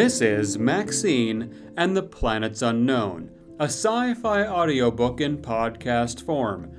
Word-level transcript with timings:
This 0.00 0.22
is 0.22 0.56
Maxine 0.56 1.74
and 1.76 1.94
the 1.94 2.02
Planets 2.02 2.62
Unknown, 2.62 3.30
a 3.58 3.64
sci 3.64 4.14
fi 4.14 4.46
audiobook 4.46 5.20
in 5.20 5.36
podcast 5.36 6.24
form. 6.24 6.72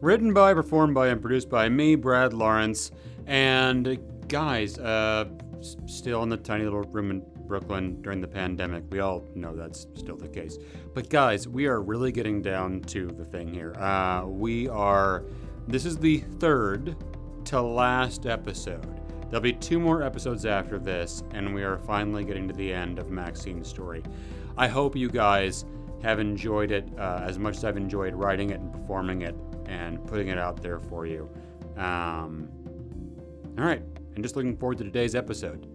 Written 0.00 0.34
by, 0.34 0.52
performed 0.52 0.92
by, 0.92 1.06
and 1.06 1.22
produced 1.22 1.48
by 1.48 1.68
me, 1.68 1.94
Brad 1.94 2.32
Lawrence. 2.32 2.90
And 3.28 3.96
guys, 4.26 4.76
uh, 4.76 5.26
still 5.86 6.24
in 6.24 6.30
the 6.30 6.36
tiny 6.36 6.64
little 6.64 6.82
room 6.82 7.12
in 7.12 7.22
Brooklyn 7.46 8.02
during 8.02 8.20
the 8.20 8.26
pandemic. 8.26 8.82
We 8.90 8.98
all 8.98 9.24
know 9.36 9.54
that's 9.54 9.86
still 9.94 10.16
the 10.16 10.26
case. 10.26 10.58
But 10.94 11.10
guys, 11.10 11.46
we 11.46 11.66
are 11.66 11.80
really 11.80 12.10
getting 12.10 12.42
down 12.42 12.80
to 12.88 13.06
the 13.06 13.24
thing 13.24 13.54
here. 13.54 13.72
Uh, 13.74 14.24
we 14.26 14.66
are, 14.66 15.26
this 15.68 15.86
is 15.86 15.96
the 15.96 16.18
third 16.40 16.96
to 17.44 17.62
last 17.62 18.26
episode. 18.26 19.01
There'll 19.32 19.40
be 19.40 19.54
two 19.54 19.80
more 19.80 20.02
episodes 20.02 20.44
after 20.44 20.78
this, 20.78 21.22
and 21.32 21.54
we 21.54 21.62
are 21.62 21.78
finally 21.78 22.22
getting 22.22 22.46
to 22.48 22.52
the 22.52 22.70
end 22.70 22.98
of 22.98 23.10
Maxine's 23.10 23.66
story. 23.66 24.02
I 24.58 24.68
hope 24.68 24.94
you 24.94 25.08
guys 25.08 25.64
have 26.02 26.20
enjoyed 26.20 26.70
it 26.70 26.86
uh, 26.98 27.22
as 27.24 27.38
much 27.38 27.56
as 27.56 27.64
I've 27.64 27.78
enjoyed 27.78 28.12
writing 28.12 28.50
it 28.50 28.60
and 28.60 28.70
performing 28.70 29.22
it 29.22 29.34
and 29.64 30.06
putting 30.06 30.28
it 30.28 30.36
out 30.36 30.62
there 30.62 30.80
for 30.80 31.06
you. 31.06 31.30
Um, 31.78 32.46
all 33.56 33.64
right, 33.64 33.80
and 34.14 34.22
just 34.22 34.36
looking 34.36 34.54
forward 34.54 34.76
to 34.76 34.84
today's 34.84 35.14
episode. 35.14 35.66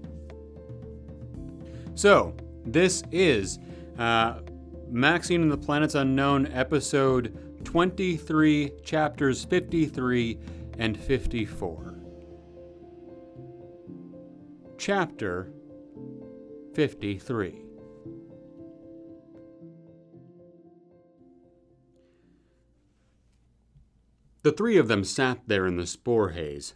So, 1.96 2.36
this 2.64 3.02
is 3.12 3.58
uh, 3.98 4.42
Maxine 4.88 5.42
and 5.42 5.52
the 5.52 5.58
Planets 5.58 5.96
Unknown, 5.96 6.46
episode 6.54 7.64
23, 7.64 8.74
chapters 8.84 9.46
53 9.46 10.38
and 10.78 10.96
54. 10.96 11.97
Chapter 14.80 15.52
53 16.76 17.62
The 24.44 24.52
three 24.52 24.78
of 24.78 24.88
them 24.88 25.04
sat 25.04 25.40
there 25.48 25.66
in 25.66 25.78
the 25.78 25.88
spore 25.88 26.30
haze. 26.30 26.76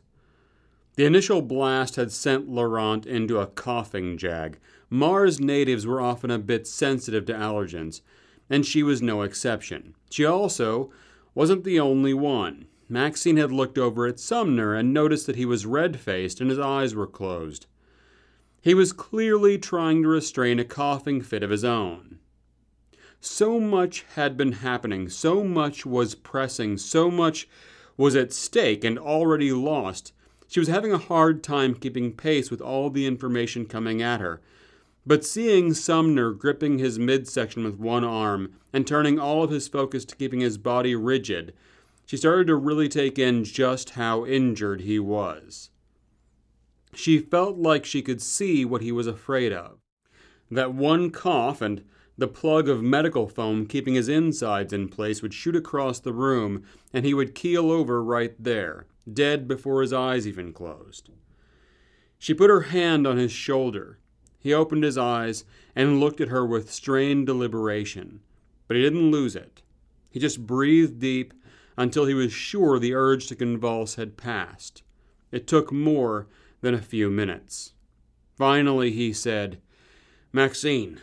The 0.96 1.06
initial 1.06 1.44
blast 1.44 1.96
had 1.96 2.12
sent 2.12 2.50
Laurent 2.50 3.06
into 3.06 3.40
a 3.40 3.46
coughing 3.46 4.18
jag. 4.18 4.58
Mars 4.90 5.40
natives 5.40 5.86
were 5.86 6.02
often 6.02 6.32
a 6.32 6.40
bit 6.40 6.66
sensitive 6.66 7.26
to 7.28 7.34
allergens, 7.34 8.02
and 8.50 8.66
she 8.66 8.82
was 8.82 9.04
no 9.04 9.22
exception. 9.22 9.94
She 10.10 10.26
also 10.26 10.92
wasn't 11.36 11.64
the 11.64 11.80
only 11.80 12.16
one. 12.16 12.66
Maxine 12.90 13.38
had 13.38 13.52
looked 13.52 13.78
over 13.78 14.08
at 14.08 14.20
Sumner 14.20 14.74
and 14.74 14.92
noticed 14.92 15.28
that 15.28 15.36
he 15.36 15.46
was 15.46 15.68
red 15.68 16.00
faced 16.00 16.42
and 16.42 16.50
his 16.50 16.60
eyes 16.60 16.96
were 16.96 17.08
closed. 17.08 17.68
He 18.64 18.76
was 18.76 18.94
clearly 18.94 19.58
trying 19.58 20.04
to 20.04 20.08
restrain 20.08 20.60
a 20.60 20.64
coughing 20.64 21.22
fit 21.22 21.42
of 21.42 21.50
his 21.50 21.64
own. 21.64 22.20
So 23.20 23.60
much 23.60 24.06
had 24.14 24.38
been 24.38 24.52
happening, 24.52 25.10
so 25.10 25.44
much 25.44 25.84
was 25.84 26.14
pressing, 26.14 26.78
so 26.78 27.10
much 27.10 27.48
was 27.98 28.16
at 28.16 28.32
stake 28.32 28.84
and 28.84 29.00
already 29.00 29.52
lost. 29.52 30.14
She 30.48 30.60
was 30.60 30.70
having 30.70 30.92
a 30.94 31.00
hard 31.00 31.42
time 31.42 31.74
keeping 31.74 32.14
pace 32.14 32.52
with 32.52 32.62
all 32.62 32.92
the 32.92 33.08
information 33.08 33.66
coming 33.66 34.00
at 34.00 34.22
her. 34.22 34.42
But 35.08 35.26
seeing 35.26 35.74
Sumner 35.74 36.32
gripping 36.32 36.78
his 36.78 37.00
midsection 37.00 37.64
with 37.64 37.80
one 37.80 38.04
arm 38.04 38.54
and 38.72 38.86
turning 38.86 39.18
all 39.18 39.44
of 39.44 39.50
his 39.50 39.68
focus 39.68 40.06
to 40.06 40.16
keeping 40.16 40.42
his 40.42 40.60
body 40.60 40.96
rigid, 40.96 41.56
she 42.06 42.18
started 42.18 42.46
to 42.46 42.56
really 42.56 42.90
take 42.90 43.18
in 43.18 43.44
just 43.44 43.92
how 43.92 44.24
injured 44.24 44.82
he 44.82 45.00
was. 45.00 45.71
She 46.94 47.20
felt 47.20 47.58
like 47.58 47.86
she 47.86 48.02
could 48.02 48.22
see 48.22 48.66
what 48.66 48.82
he 48.82 48.92
was 48.92 49.08
afraid 49.08 49.54
of. 49.54 49.80
That 50.50 50.74
one 50.74 51.10
cough 51.10 51.62
and 51.62 51.84
the 52.18 52.28
plug 52.28 52.68
of 52.68 52.84
medical 52.84 53.28
foam 53.28 53.66
keeping 53.66 53.94
his 53.96 54.10
insides 54.10 54.74
in 54.74 54.90
place 54.90 55.22
would 55.22 55.34
shoot 55.34 55.56
across 55.56 56.00
the 56.00 56.14
room, 56.14 56.64
and 56.94 57.06
he 57.06 57.14
would 57.14 57.34
keel 57.34 57.72
over 57.72 58.04
right 58.04 58.36
there, 58.38 58.86
dead 59.12 59.48
before 59.48 59.82
his 59.82 59.94
eyes 59.94 60.28
even 60.28 60.54
closed. 60.54 61.10
She 62.20 62.34
put 62.34 62.50
her 62.50 62.62
hand 62.62 63.08
on 63.08 63.18
his 63.18 63.32
shoulder. 63.32 63.98
He 64.38 64.54
opened 64.54 64.84
his 64.84 64.98
eyes 64.98 65.46
and 65.76 66.00
looked 66.00 66.22
at 66.22 66.28
her 66.28 66.46
with 66.46 66.72
strained 66.72 67.26
deliberation, 67.26 68.20
but 68.68 68.76
he 68.76 68.84
didn't 68.84 69.10
lose 69.10 69.36
it. 69.36 69.64
He 70.12 70.20
just 70.20 70.46
breathed 70.46 71.00
deep 71.00 71.34
until 71.78 72.06
he 72.06 72.14
was 72.14 72.34
sure 72.34 72.78
the 72.78 72.94
urge 72.94 73.28
to 73.28 73.36
convulse 73.36 73.96
had 73.96 74.18
passed. 74.18 74.84
It 75.32 75.48
took 75.48 75.72
more 75.72 76.28
than 76.62 76.74
a 76.74 76.82
few 76.82 77.10
minutes. 77.10 77.74
Finally, 78.38 78.92
he 78.92 79.12
said, 79.12 79.60
Maxine, 80.32 81.00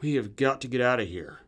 we 0.00 0.14
have 0.14 0.36
got 0.36 0.60
to 0.60 0.68
get 0.68 0.80
out 0.80 1.00
of 1.00 1.08
here. 1.08 1.40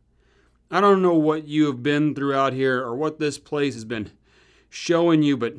I 0.70 0.80
don't 0.80 1.02
know 1.02 1.14
what 1.14 1.46
you 1.46 1.66
have 1.66 1.82
been 1.82 2.14
through 2.14 2.34
out 2.34 2.52
here 2.52 2.82
or 2.82 2.94
what 2.94 3.18
this 3.18 3.38
place 3.38 3.74
has 3.74 3.84
been 3.84 4.10
showing 4.68 5.22
you, 5.22 5.36
but 5.36 5.54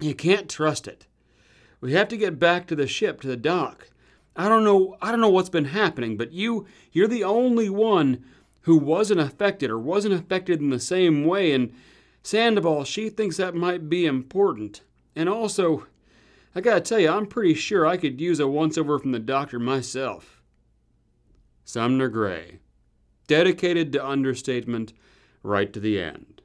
you 0.00 0.14
can't 0.14 0.48
trust 0.48 0.86
it. 0.86 1.06
We 1.80 1.92
have 1.92 2.08
to 2.08 2.16
get 2.16 2.38
back 2.38 2.66
to 2.66 2.76
the 2.76 2.86
ship, 2.86 3.20
to 3.20 3.28
the 3.28 3.36
dock. 3.36 3.88
I 4.36 4.48
don't 4.48 4.64
know 4.64 4.96
I 5.02 5.10
don't 5.10 5.20
know 5.20 5.28
what's 5.28 5.48
been 5.48 5.66
happening, 5.66 6.16
but 6.16 6.32
you 6.32 6.66
you're 6.92 7.08
the 7.08 7.24
only 7.24 7.68
one 7.68 8.24
who 8.62 8.76
wasn't 8.76 9.20
affected 9.20 9.70
or 9.70 9.78
wasn't 9.78 10.14
affected 10.14 10.60
in 10.60 10.70
the 10.70 10.78
same 10.80 11.24
way 11.24 11.52
and 11.52 11.72
Sandoval, 12.22 12.84
she 12.84 13.08
thinks 13.08 13.36
that 13.36 13.54
might 13.54 13.88
be 13.88 14.04
important. 14.04 14.82
And 15.16 15.28
also, 15.28 15.86
I 16.54 16.60
gotta 16.60 16.80
tell 16.80 16.98
you, 16.98 17.10
I'm 17.10 17.26
pretty 17.26 17.54
sure 17.54 17.86
I 17.86 17.96
could 17.96 18.20
use 18.20 18.40
a 18.40 18.48
once 18.48 18.78
over 18.78 18.98
from 18.98 19.12
the 19.12 19.18
doctor 19.18 19.58
myself. 19.58 20.42
Sumner 21.64 22.08
Gray, 22.08 22.60
dedicated 23.26 23.92
to 23.92 24.06
understatement 24.06 24.92
right 25.42 25.72
to 25.72 25.80
the 25.80 26.00
end. 26.00 26.42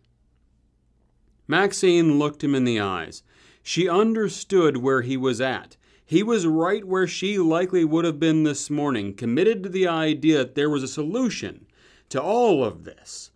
Maxine 1.47 2.19
looked 2.19 2.43
him 2.43 2.55
in 2.55 2.63
the 2.63 2.79
eyes. 2.79 3.23
She 3.61 3.87
understood 3.87 4.77
where 4.77 5.01
he 5.01 5.15
was 5.15 5.39
at. 5.39 5.77
He 6.05 6.21
was 6.21 6.45
right 6.45 6.85
where 6.85 7.07
she 7.07 7.37
likely 7.37 7.85
would 7.85 8.05
have 8.05 8.19
been 8.19 8.43
this 8.43 8.69
morning, 8.69 9.13
committed 9.13 9.63
to 9.63 9.69
the 9.69 9.87
idea 9.87 10.39
that 10.39 10.55
there 10.55 10.69
was 10.69 10.83
a 10.83 10.87
solution 10.87 11.65
to 12.09 12.21
all 12.21 12.63
of 12.63 12.83
this 12.83 13.31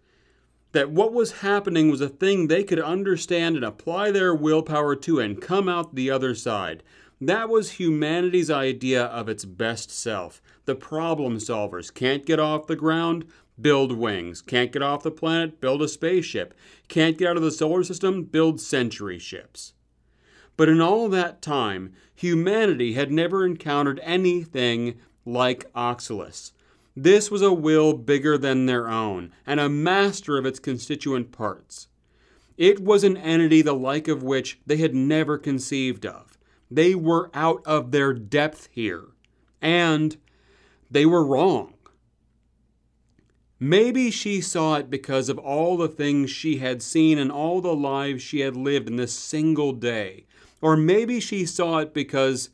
that 0.77 0.91
what 0.91 1.11
was 1.11 1.41
happening 1.41 1.89
was 1.89 2.01
a 2.01 2.07
thing 2.07 2.45
they 2.45 2.63
could 2.63 2.79
understand 2.79 3.55
and 3.55 3.65
apply 3.65 4.11
their 4.11 4.35
willpower 4.35 4.95
to 4.95 5.19
and 5.19 5.41
come 5.41 5.67
out 5.67 5.95
the 5.95 6.11
other 6.11 6.35
side. 6.35 6.83
That 7.19 7.49
was 7.49 7.71
humanity's 7.71 8.51
idea 8.51 9.05
of 9.05 9.27
its 9.27 9.43
best 9.43 9.89
self. 9.89 10.39
The 10.65 10.75
problem 10.75 11.37
solvers 11.37 11.91
can't 11.91 12.27
get 12.27 12.39
off 12.39 12.67
the 12.67 12.75
ground, 12.75 13.25
build 13.59 13.91
wings. 13.91 14.39
Can't 14.39 14.71
get 14.71 14.83
off 14.83 15.01
the 15.01 15.09
planet, 15.09 15.59
build 15.59 15.81
a 15.81 15.87
spaceship. 15.87 16.53
Can't 16.87 17.17
get 17.17 17.29
out 17.29 17.37
of 17.37 17.41
the 17.41 17.49
solar 17.49 17.83
system, 17.83 18.25
build 18.25 18.61
century 18.61 19.17
ships. 19.17 19.73
But 20.57 20.69
in 20.69 20.79
all 20.79 21.09
that 21.09 21.41
time, 21.41 21.91
humanity 22.13 22.93
had 22.93 23.11
never 23.11 23.43
encountered 23.47 23.99
anything 24.03 24.99
like 25.25 25.71
Oxalis. 25.73 26.53
This 26.99 27.29
was 27.29 27.43
a 27.43 27.53
will 27.53 27.93
bigger 27.93 28.39
than 28.39 28.65
their 28.65 28.89
own, 28.89 29.31
and 29.45 29.59
a 29.59 29.69
master 29.69 30.35
of 30.35 30.47
its 30.47 30.57
constituent 30.57 31.31
parts. 31.31 31.89
It 32.57 32.79
was 32.79 33.03
an 33.03 33.17
entity 33.17 33.61
the 33.61 33.75
like 33.75 34.07
of 34.07 34.23
which 34.23 34.59
they 34.65 34.77
had 34.77 34.95
never 34.95 35.37
conceived 35.37 36.07
of. 36.07 36.39
They 36.71 36.95
were 36.95 37.29
out 37.35 37.61
of 37.67 37.91
their 37.91 38.13
depth 38.13 38.69
here, 38.71 39.09
and 39.61 40.17
they 40.89 41.05
were 41.05 41.23
wrong. 41.23 41.75
Maybe 43.59 44.09
she 44.09 44.41
saw 44.41 44.77
it 44.77 44.89
because 44.89 45.29
of 45.29 45.37
all 45.37 45.77
the 45.77 45.87
things 45.87 46.31
she 46.31 46.57
had 46.57 46.81
seen 46.81 47.19
and 47.19 47.31
all 47.31 47.61
the 47.61 47.75
lives 47.75 48.23
she 48.23 48.39
had 48.39 48.57
lived 48.57 48.87
in 48.89 48.95
this 48.95 49.13
single 49.13 49.71
day. 49.71 50.25
Or 50.61 50.75
maybe 50.75 51.19
she 51.19 51.45
saw 51.45 51.77
it 51.77 51.93
because 51.93 52.49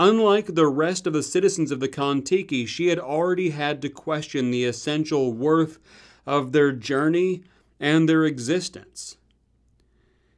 Unlike 0.00 0.54
the 0.54 0.68
rest 0.68 1.08
of 1.08 1.12
the 1.12 1.24
citizens 1.24 1.72
of 1.72 1.80
the 1.80 1.88
Kon-Tiki, 1.88 2.66
she 2.66 2.86
had 2.86 3.00
already 3.00 3.50
had 3.50 3.82
to 3.82 3.88
question 3.88 4.52
the 4.52 4.64
essential 4.64 5.32
worth 5.32 5.80
of 6.24 6.52
their 6.52 6.70
journey 6.70 7.42
and 7.80 8.08
their 8.08 8.24
existence. 8.24 9.16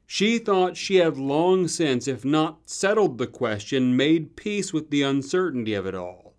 She 0.07 0.39
thought 0.39 0.79
she 0.79 0.97
had 0.97 1.19
long 1.19 1.69
since, 1.69 2.09
if 2.09 2.25
not 2.25 2.71
settled 2.71 3.19
the 3.19 3.27
question, 3.27 3.99
made 3.99 4.35
peace 4.35 4.73
with 4.73 4.89
the 4.89 5.03
uncertainty 5.03 5.75
of 5.75 5.87
it 5.87 5.95
all. 5.95 6.33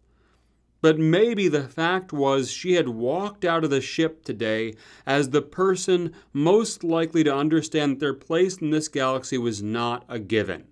But 0.81 0.97
maybe 0.97 1.47
the 1.47 1.67
fact 1.67 2.11
was 2.11 2.51
she 2.51 2.73
had 2.73 2.89
walked 2.89 3.45
out 3.45 3.63
of 3.63 3.69
the 3.69 3.81
ship 3.81 4.23
today 4.23 4.73
as 5.05 5.29
the 5.29 5.43
person 5.43 6.11
most 6.33 6.83
likely 6.83 7.23
to 7.23 7.35
understand 7.35 7.91
that 7.91 7.99
their 7.99 8.15
place 8.15 8.57
in 8.57 8.71
this 8.71 8.87
galaxy 8.87 9.37
was 9.37 9.61
not 9.61 10.05
a 10.09 10.17
given. 10.17 10.70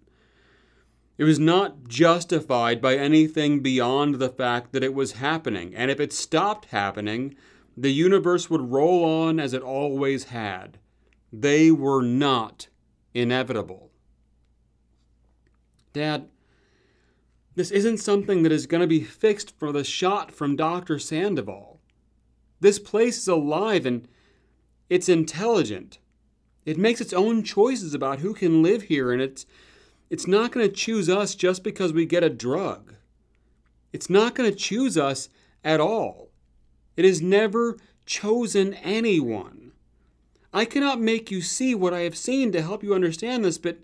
It 1.19 1.25
was 1.25 1.37
not 1.37 1.89
justified 1.89 2.81
by 2.81 2.95
anything 2.95 3.59
beyond 3.59 4.15
the 4.15 4.29
fact 4.29 4.71
that 4.71 4.85
it 4.85 4.93
was 4.93 5.11
happening, 5.11 5.75
and 5.75 5.91
if 5.91 5.99
it 5.99 6.13
stopped 6.13 6.67
happening, 6.67 7.35
the 7.75 7.91
universe 7.91 8.49
would 8.49 8.71
roll 8.71 9.03
on 9.03 9.37
as 9.37 9.53
it 9.53 9.61
always 9.61 10.25
had. 10.25 10.79
They 11.33 11.71
were 11.71 12.01
not 12.01 12.69
inevitable. 13.13 13.91
Dad, 15.91 16.29
This 17.53 17.69
isn't 17.69 17.97
something 17.97 18.43
that 18.43 18.53
is 18.53 18.65
going 18.65 18.79
to 18.79 18.87
be 18.87 19.03
fixed 19.03 19.59
for 19.59 19.73
the 19.73 19.83
shot 19.83 20.31
from 20.31 20.55
Dr. 20.55 20.99
Sandoval. 20.99 21.81
This 22.61 22.79
place 22.79 23.17
is 23.17 23.27
alive 23.27 23.85
and 23.85 24.07
it's 24.89 25.09
intelligent. 25.09 25.99
It 26.65 26.77
makes 26.77 27.01
its 27.01 27.11
own 27.11 27.43
choices 27.43 27.93
about 27.93 28.19
who 28.19 28.33
can 28.33 28.63
live 28.63 28.83
here, 28.83 29.11
and 29.11 29.21
it's, 29.21 29.45
it's 30.09 30.27
not 30.27 30.51
going 30.51 30.67
to 30.67 30.73
choose 30.73 31.09
us 31.09 31.35
just 31.35 31.63
because 31.63 31.93
we 31.93 32.05
get 32.05 32.23
a 32.23 32.29
drug. 32.29 32.95
It's 33.93 34.09
not 34.09 34.35
going 34.35 34.49
to 34.49 34.55
choose 34.55 34.97
us 34.97 35.29
at 35.63 35.79
all. 35.79 36.29
It 36.95 37.05
has 37.05 37.21
never 37.21 37.77
chosen 38.05 38.73
anyone. 38.75 39.71
I 40.51 40.65
cannot 40.65 40.99
make 40.99 41.29
you 41.29 41.41
see 41.41 41.75
what 41.75 41.93
I 41.93 42.01
have 42.01 42.17
seen 42.17 42.51
to 42.51 42.61
help 42.61 42.83
you 42.83 42.93
understand 42.93 43.45
this, 43.45 43.57
but 43.57 43.77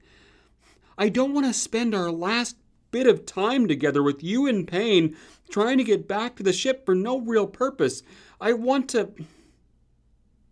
I 0.98 1.10
don't 1.10 1.34
want 1.34 1.46
to 1.46 1.54
spend 1.54 1.94
our 1.94 2.12
last 2.12 2.58
bit 2.90 3.08
of 3.08 3.26
time 3.26 3.68
together 3.68 4.02
with 4.02 4.24
you 4.24 4.48
in 4.48 4.66
pain, 4.66 5.16
trying 5.50 5.78
to 5.78 5.84
get 5.84 6.08
back 6.08 6.36
to 6.36 6.44
the 6.44 6.54
ship 6.54 6.86
for 6.86 6.96
no 6.96 7.20
real 7.20 7.46
purpose. 7.46 8.02
I 8.42 8.54
want 8.54 8.90
to. 8.90 9.12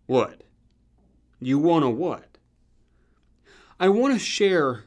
What? 0.06 0.44
You 1.40 1.58
want 1.58 1.84
to 1.84 1.90
what? 1.90 2.38
I 3.80 3.90
want 3.90 4.14
to 4.14 4.20
share 4.20 4.84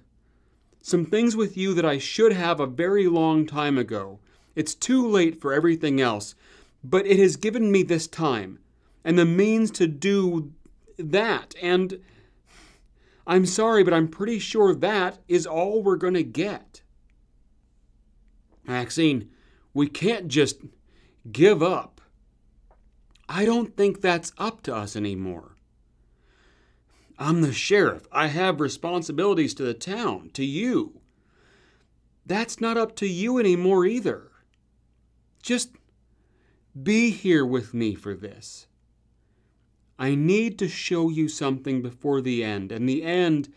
some 0.86 1.04
things 1.04 1.34
with 1.34 1.56
you 1.56 1.74
that 1.74 1.84
I 1.84 1.98
should 1.98 2.32
have 2.32 2.60
a 2.60 2.66
very 2.66 3.08
long 3.08 3.44
time 3.44 3.76
ago. 3.76 4.20
It's 4.54 4.72
too 4.72 5.04
late 5.04 5.40
for 5.40 5.52
everything 5.52 6.00
else, 6.00 6.36
but 6.84 7.04
it 7.08 7.18
has 7.18 7.34
given 7.34 7.72
me 7.72 7.82
this 7.82 8.06
time 8.06 8.60
and 9.04 9.18
the 9.18 9.24
means 9.24 9.72
to 9.72 9.88
do 9.88 10.52
that. 10.96 11.56
And 11.60 11.98
I'm 13.26 13.46
sorry, 13.46 13.82
but 13.82 13.94
I'm 13.94 14.06
pretty 14.06 14.38
sure 14.38 14.76
that 14.76 15.18
is 15.26 15.44
all 15.44 15.82
we're 15.82 15.96
going 15.96 16.14
to 16.14 16.22
get. 16.22 16.82
Maxine, 18.62 19.28
we 19.74 19.88
can't 19.88 20.28
just 20.28 20.60
give 21.32 21.64
up. 21.64 22.00
I 23.28 23.44
don't 23.44 23.76
think 23.76 24.02
that's 24.02 24.30
up 24.38 24.62
to 24.62 24.76
us 24.76 24.94
anymore. 24.94 25.55
I'm 27.18 27.40
the 27.40 27.52
sheriff. 27.52 28.06
I 28.12 28.26
have 28.26 28.60
responsibilities 28.60 29.54
to 29.54 29.62
the 29.62 29.74
town, 29.74 30.30
to 30.34 30.44
you. 30.44 31.00
That's 32.26 32.60
not 32.60 32.76
up 32.76 32.96
to 32.96 33.06
you 33.06 33.38
anymore 33.38 33.86
either. 33.86 34.30
Just 35.42 35.70
be 36.80 37.10
here 37.10 37.46
with 37.46 37.72
me 37.72 37.94
for 37.94 38.14
this. 38.14 38.66
I 39.98 40.14
need 40.14 40.58
to 40.58 40.68
show 40.68 41.08
you 41.08 41.28
something 41.28 41.80
before 41.80 42.20
the 42.20 42.44
end, 42.44 42.70
and 42.70 42.86
the 42.88 43.02
end 43.02 43.52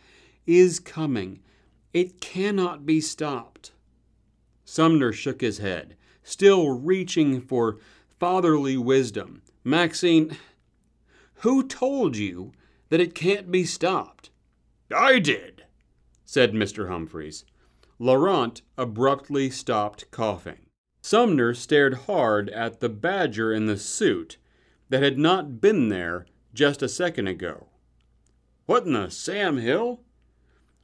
is 0.48 0.80
coming. 0.80 1.40
It 1.94 2.22
cannot 2.22 2.86
be 2.86 3.02
stopped. 3.02 3.72
Sumner 4.64 5.12
shook 5.12 5.42
his 5.42 5.58
head, 5.58 5.98
still 6.24 6.70
reaching 6.70 7.42
for 7.42 7.80
fatherly 8.20 8.78
wisdom. 8.78 9.42
Maxine, 9.64 10.38
who 11.36 11.68
told 11.68 12.16
you 12.16 12.54
that 12.90 13.00
it 13.00 13.16
can't 13.16 13.52
be 13.52 13.64
stopped? 13.64 14.30
I 14.94 15.20
did, 15.20 15.64
said 16.26 16.54
Mr. 16.54 16.90
Humphreys. 16.90 17.46
Laurent 18.00 18.62
abruptly 18.78 19.50
stopped 19.50 20.10
coughing. 20.12 20.66
Sumner 21.02 21.54
stared 21.54 21.94
hard 22.06 22.50
at 22.50 22.80
the 22.80 22.90
badger 22.90 23.54
in 23.54 23.66
the 23.66 23.78
suit 23.78 24.38
that 24.90 25.04
had 25.04 25.18
not 25.18 25.62
been 25.62 25.90
there 25.90 26.26
just 26.54 26.82
a 26.82 26.90
second 26.90 27.28
ago. 27.28 27.68
What 28.66 28.86
in 28.86 28.94
the 28.94 29.10
Sam 29.10 29.58
Hill? 29.58 30.02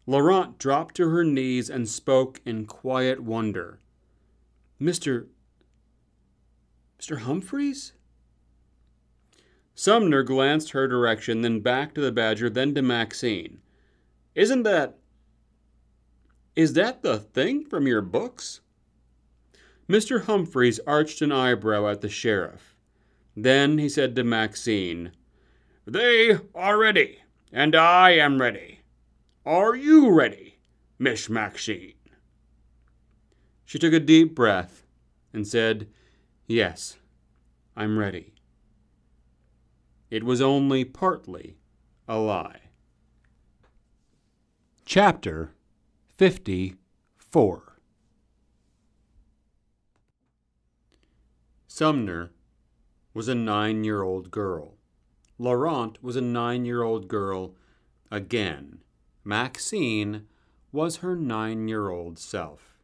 Laurent 0.08 0.58
dropped 0.58 0.96
to 0.96 1.10
her 1.10 1.24
knees 1.24 1.70
and 1.70 1.90
spoke 1.90 2.40
in 2.46 2.66
quiet 2.66 3.22
wonder. 3.22 3.80
Mr. 4.80 5.28
Mr. 7.00 7.20
Humphreys? 7.20 7.94
Sumner 9.76 10.24
glanced 10.24 10.72
her 10.72 10.88
direction, 10.88 11.42
then 11.42 11.60
back 11.60 11.94
to 11.94 12.02
the 12.02 12.12
badger, 12.12 12.50
then 12.50 12.74
to 12.76 12.82
Maxine. 12.82 13.60
Isn't 14.34 14.64
that. 14.64 14.98
Is 16.56 16.74
that 16.74 17.04
the 17.04 17.18
thing 17.20 17.66
from 17.66 17.86
your 17.86 18.02
books? 18.02 18.62
Mr. 19.90 20.24
Humphreys 20.24 20.80
arched 20.88 21.22
an 21.22 21.34
eyebrow 21.34 21.88
at 21.90 22.00
the 22.00 22.10
sheriff. 22.10 22.76
Then 23.36 23.78
he 23.78 23.90
said 23.90 24.16
to 24.16 24.24
Maxine, 24.24 25.12
They 25.86 26.40
are 26.56 26.78
ready, 26.78 27.20
and 27.52 27.76
I 27.76 28.12
am 28.12 28.42
ready. 28.42 28.80
Are 29.46 29.76
you 29.76 30.10
ready, 30.10 30.58
Miss 30.98 31.30
Maxine? 31.30 31.94
She 33.66 33.78
took 33.78 33.94
a 33.94 34.00
deep 34.00 34.34
breath 34.34 34.86
and 35.34 35.46
said, 35.46 35.88
Yes, 36.48 36.96
I'm 37.76 38.00
ready. 38.00 38.35
It 40.16 40.24
was 40.24 40.40
only 40.40 40.86
partly 40.86 41.58
a 42.08 42.18
lie. 42.18 42.70
Chapter 44.86 45.52
54 46.16 47.78
Sumner 51.68 52.32
was 53.14 53.28
a 53.28 53.36
nine 53.36 53.84
year 53.84 54.04
old 54.04 54.32
girl. 54.32 54.78
Laurent 55.38 56.02
was 56.02 56.16
a 56.16 56.22
nine 56.22 56.64
year 56.64 56.82
old 56.82 57.10
girl 57.10 57.54
again. 58.10 58.80
Maxine 59.26 60.28
was 60.72 60.98
her 61.04 61.18
nine 61.18 61.68
year 61.68 61.90
old 61.90 62.18
self. 62.18 62.78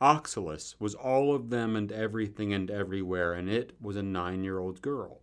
Oxalis 0.00 0.74
was 0.80 0.96
all 0.96 1.32
of 1.32 1.50
them 1.50 1.76
and 1.76 1.92
everything 1.92 2.52
and 2.52 2.72
everywhere, 2.72 3.34
and 3.34 3.48
it 3.48 3.80
was 3.80 3.94
a 3.94 4.02
nine 4.02 4.42
year 4.42 4.58
old 4.58 4.82
girl. 4.82 5.20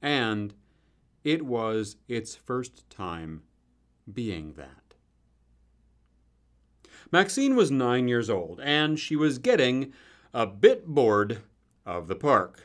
And 0.00 0.54
it 1.24 1.44
was 1.44 1.96
its 2.08 2.34
first 2.34 2.88
time 2.90 3.42
being 4.12 4.54
that. 4.54 4.94
Maxine 7.10 7.56
was 7.56 7.70
nine 7.70 8.08
years 8.08 8.28
old, 8.28 8.60
and 8.60 8.98
she 8.98 9.16
was 9.16 9.38
getting 9.38 9.92
a 10.34 10.46
bit 10.46 10.86
bored 10.86 11.42
of 11.86 12.06
the 12.06 12.16
park. 12.16 12.64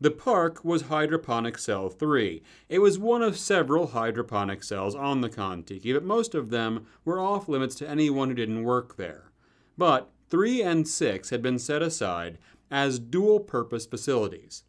The 0.00 0.12
park 0.12 0.64
was 0.64 0.82
Hydroponic 0.82 1.58
Cell 1.58 1.88
3. 1.88 2.42
It 2.68 2.78
was 2.78 3.00
one 3.00 3.22
of 3.22 3.36
several 3.36 3.88
hydroponic 3.88 4.62
cells 4.62 4.94
on 4.94 5.20
the 5.20 5.28
Kon-Tiki, 5.28 5.92
but 5.92 6.04
most 6.04 6.36
of 6.36 6.50
them 6.50 6.86
were 7.04 7.18
off 7.18 7.48
limits 7.48 7.74
to 7.76 7.88
anyone 7.88 8.28
who 8.28 8.34
didn't 8.36 8.62
work 8.62 8.96
there. 8.96 9.32
But 9.76 10.10
3 10.30 10.62
and 10.62 10.86
6 10.86 11.30
had 11.30 11.42
been 11.42 11.58
set 11.58 11.82
aside 11.82 12.38
as 12.70 13.00
dual 13.00 13.40
purpose 13.40 13.86
facilities. 13.86 14.62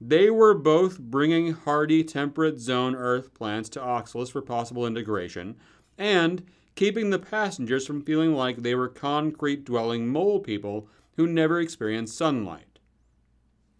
They 0.00 0.30
were 0.30 0.54
both 0.54 0.98
bringing 0.98 1.52
hardy 1.52 2.02
temperate 2.04 2.58
zone 2.58 2.94
earth 2.94 3.34
plants 3.34 3.68
to 3.70 3.82
Oxalis 3.82 4.30
for 4.30 4.40
possible 4.40 4.86
integration, 4.86 5.56
and 5.98 6.42
keeping 6.74 7.10
the 7.10 7.18
passengers 7.18 7.86
from 7.86 8.02
feeling 8.02 8.32
like 8.32 8.62
they 8.62 8.74
were 8.74 8.88
concrete 8.88 9.64
dwelling 9.64 10.08
mole 10.08 10.40
people 10.40 10.88
who 11.16 11.26
never 11.26 11.60
experienced 11.60 12.16
sunlight. 12.16 12.78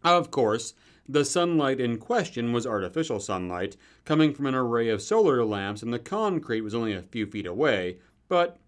Of 0.04 0.30
course, 0.30 0.74
the 1.08 1.24
sunlight 1.24 1.80
in 1.80 1.96
question 1.96 2.52
was 2.52 2.66
artificial 2.66 3.18
sunlight, 3.18 3.78
coming 4.04 4.34
from 4.34 4.44
an 4.44 4.54
array 4.54 4.90
of 4.90 5.00
solar 5.00 5.42
lamps, 5.44 5.82
and 5.82 5.92
the 5.92 5.98
concrete 5.98 6.60
was 6.60 6.74
only 6.74 6.92
a 6.92 7.02
few 7.02 7.26
feet 7.26 7.46
away, 7.46 7.96
but 8.28 8.58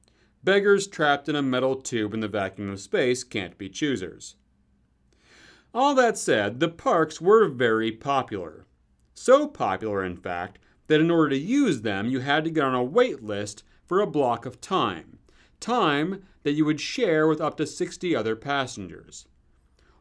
beggars 0.43 0.87
trapped 0.87 1.29
in 1.29 1.37
a 1.37 1.43
metal 1.43 1.77
tube 1.77 2.15
in 2.15 2.21
the 2.21 2.29
vacuum 2.29 2.71
of 2.71 2.81
space 2.81 3.23
can't 3.23 3.59
be 3.59 3.69
choosers. 3.69 4.37
All 5.75 5.95
that 5.95 6.19
said, 6.19 6.61
the 6.61 6.69
parks 6.69 7.21
were 7.21 7.49
very 7.49 7.91
popular. 7.91 8.67
So 9.14 9.47
popular, 9.47 10.05
in 10.05 10.17
fact, 10.17 10.59
that 10.88 11.00
in 11.00 11.11
order 11.11 11.31
to 11.31 11.38
use 11.38 11.81
them, 11.81 12.09
you 12.09 12.21
had 12.21 12.45
to 12.45 12.50
get 12.50 12.64
on 12.64 12.75
a 12.75 12.85
wait 12.85 13.23
list 13.23 13.64
for 13.87 14.00
a 14.00 14.07
block 14.07 14.45
of 14.45 14.61
time. 14.61 15.19
Time 15.61 16.25
that 16.43 16.52
you 16.52 16.67
would 16.67 16.81
share 16.81 17.26
with 17.26 17.41
up 17.41 17.57
to 17.57 17.67
60 17.67 18.14
other 18.14 18.37
passengers. 18.37 19.26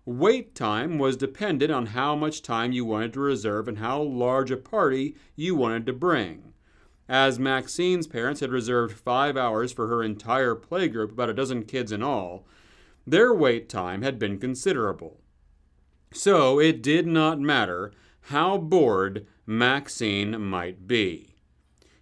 Wait 0.04 0.56
time 0.56 0.98
was 0.98 1.16
dependent 1.16 1.72
on 1.72 1.88
how 1.88 2.16
much 2.16 2.42
time 2.42 2.74
you 2.74 2.84
wanted 2.84 3.14
to 3.14 3.20
reserve 3.20 3.68
and 3.68 3.78
how 3.78 4.02
large 4.02 4.52
a 4.52 4.58
party 4.58 5.16
you 5.36 5.56
wanted 5.56 5.86
to 5.86 5.94
bring. 5.94 6.52
As 7.08 7.40
Maxine's 7.40 8.08
parents 8.08 8.42
had 8.42 8.52
reserved 8.52 8.98
five 8.98 9.38
hours 9.38 9.72
for 9.72 9.88
her 9.88 10.04
entire 10.04 10.56
playgroup, 10.56 11.12
about 11.12 11.30
a 11.30 11.34
dozen 11.34 11.64
kids 11.64 11.92
in 11.92 12.02
all, 12.02 12.46
their 13.06 13.34
wait 13.34 13.70
time 13.70 14.02
had 14.02 14.18
been 14.18 14.38
considerable. 14.38 15.22
So 16.14 16.60
it 16.60 16.82
did 16.82 17.08
not 17.08 17.40
matter 17.40 17.92
how 18.26 18.58
bored 18.58 19.26
Maxine 19.46 20.42
might 20.42 20.88
be. 20.88 21.36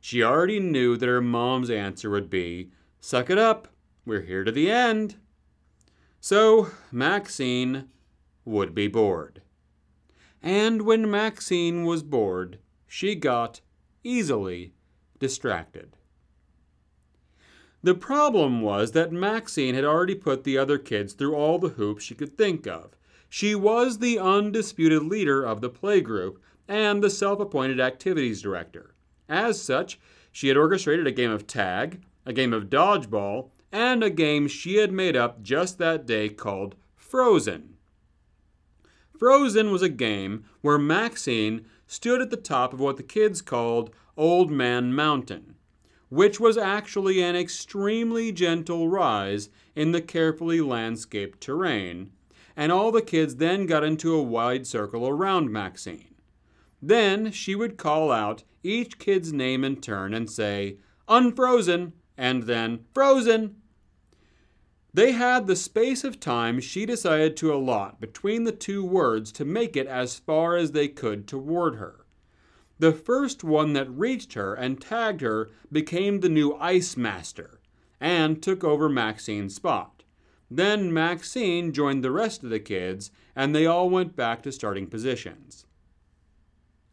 She 0.01 0.23
already 0.23 0.59
knew 0.59 0.97
that 0.97 1.07
her 1.07 1.21
mom's 1.21 1.69
answer 1.69 2.09
would 2.09 2.29
be, 2.29 2.71
Suck 2.99 3.29
it 3.29 3.37
up, 3.37 3.67
we're 4.05 4.21
here 4.21 4.43
to 4.43 4.51
the 4.51 4.69
end. 4.69 5.15
So 6.19 6.69
Maxine 6.91 7.89
would 8.45 8.73
be 8.73 8.87
bored. 8.87 9.41
And 10.41 10.81
when 10.83 11.09
Maxine 11.09 11.83
was 11.85 12.03
bored, 12.03 12.59
she 12.87 13.15
got 13.15 13.61
easily 14.03 14.73
distracted. 15.19 15.95
The 17.83 17.95
problem 17.95 18.61
was 18.61 18.91
that 18.91 19.11
Maxine 19.11 19.75
had 19.75 19.85
already 19.85 20.15
put 20.15 20.43
the 20.43 20.57
other 20.57 20.77
kids 20.77 21.13
through 21.13 21.35
all 21.35 21.59
the 21.59 21.69
hoops 21.69 22.03
she 22.03 22.15
could 22.15 22.37
think 22.37 22.67
of. 22.67 22.97
She 23.29 23.53
was 23.53 24.00
the 24.00 24.17
undisputed 24.17 25.03
leader 25.03 25.43
of 25.43 25.62
the 25.62 25.69
playgroup 25.69 26.38
and 26.67 27.03
the 27.03 27.09
self 27.09 27.39
appointed 27.39 27.79
activities 27.79 28.41
director. 28.41 28.95
As 29.29 29.62
such, 29.62 30.00
she 30.31 30.48
had 30.48 30.57
orchestrated 30.57 31.05
a 31.05 31.12
game 31.12 31.31
of 31.31 31.45
tag, 31.45 32.01
a 32.25 32.33
game 32.33 32.53
of 32.53 32.69
dodgeball, 32.69 33.51
and 33.71 34.03
a 34.03 34.09
game 34.09 34.48
she 34.48 34.77
had 34.77 34.91
made 34.91 35.15
up 35.15 35.43
just 35.43 35.77
that 35.77 36.05
day 36.05 36.29
called 36.29 36.75
Frozen. 36.95 37.77
Frozen 39.17 39.71
was 39.71 39.81
a 39.81 39.89
game 39.89 40.45
where 40.62 40.77
Maxine 40.77 41.65
stood 41.86 42.21
at 42.21 42.29
the 42.29 42.38
top 42.38 42.74
of 42.74 42.79
what 42.79 42.98
the 42.98 43.03
kids 43.03 43.41
called 43.41 43.93
Old 44.15 44.50
Man 44.50 44.93
Mountain, 44.93 45.55
which 46.09 46.39
was 46.39 46.57
actually 46.57 47.21
an 47.21 47.36
extremely 47.36 48.31
gentle 48.31 48.88
rise 48.88 49.50
in 49.75 49.91
the 49.91 50.01
carefully 50.01 50.62
landscaped 50.62 51.41
terrain, 51.41 52.12
and 52.56 52.72
all 52.72 52.91
the 52.91 53.01
kids 53.01 53.38
then 53.38 53.65
got 53.65 53.84
into 53.84 54.13
a 54.13 54.24
wide 54.24 54.68
circle 54.68 55.08
around 55.08 55.51
Maxine. 55.51 56.15
Then 56.82 57.32
she 57.32 57.56
would 57.56 57.77
call 57.77 58.12
out 58.12 58.44
each 58.63 59.00
kid's 59.00 59.34
name 59.34 59.63
in 59.63 59.82
turn 59.82 60.13
and 60.13 60.29
say, 60.29 60.77
Unfrozen, 61.08 61.94
and 62.18 62.44
then 62.44 62.86
Frozen, 62.94 63.56
they 64.94 65.12
had 65.12 65.46
the 65.46 65.56
space 65.56 66.03
of 66.03 66.20
time 66.20 66.60
she 66.60 66.86
decided 66.86 67.38
to 67.38 67.53
allot 67.53 68.01
between 68.01 68.44
the 68.44 68.51
two 68.51 68.84
words 68.84 69.32
to 69.34 69.46
make 69.46 69.77
it 69.77 69.88
as 69.88 70.18
far 70.18 70.56
as 70.56 70.72
they 70.72 70.88
could 70.88 71.27
toward 71.27 71.75
her. 71.75 72.06
The 72.79 72.91
first 72.91 73.44
one 73.44 73.74
that 73.74 73.89
reached 73.89 74.34
her 74.34 74.53
and 74.53 74.82
tagged 74.82 75.22
her 75.22 75.51
became 75.72 76.20
the 76.20 76.29
new 76.29 76.56
Ice 76.56 76.98
Master 76.98 77.60
and 78.00 78.41
took 78.41 78.63
over 78.63 78.89
Maxine's 78.89 79.56
spot. 79.56 79.99
Then 80.51 80.94
Maxine 80.94 81.72
joined 81.74 82.03
the 82.03 82.12
rest 82.12 82.44
of 82.44 82.50
the 82.50 82.60
kids, 82.60 83.12
and 83.36 83.53
they 83.56 83.65
all 83.65 83.89
went 83.89 84.15
back 84.15 84.41
to 84.44 84.51
starting 84.51 84.88
positions. 84.88 85.65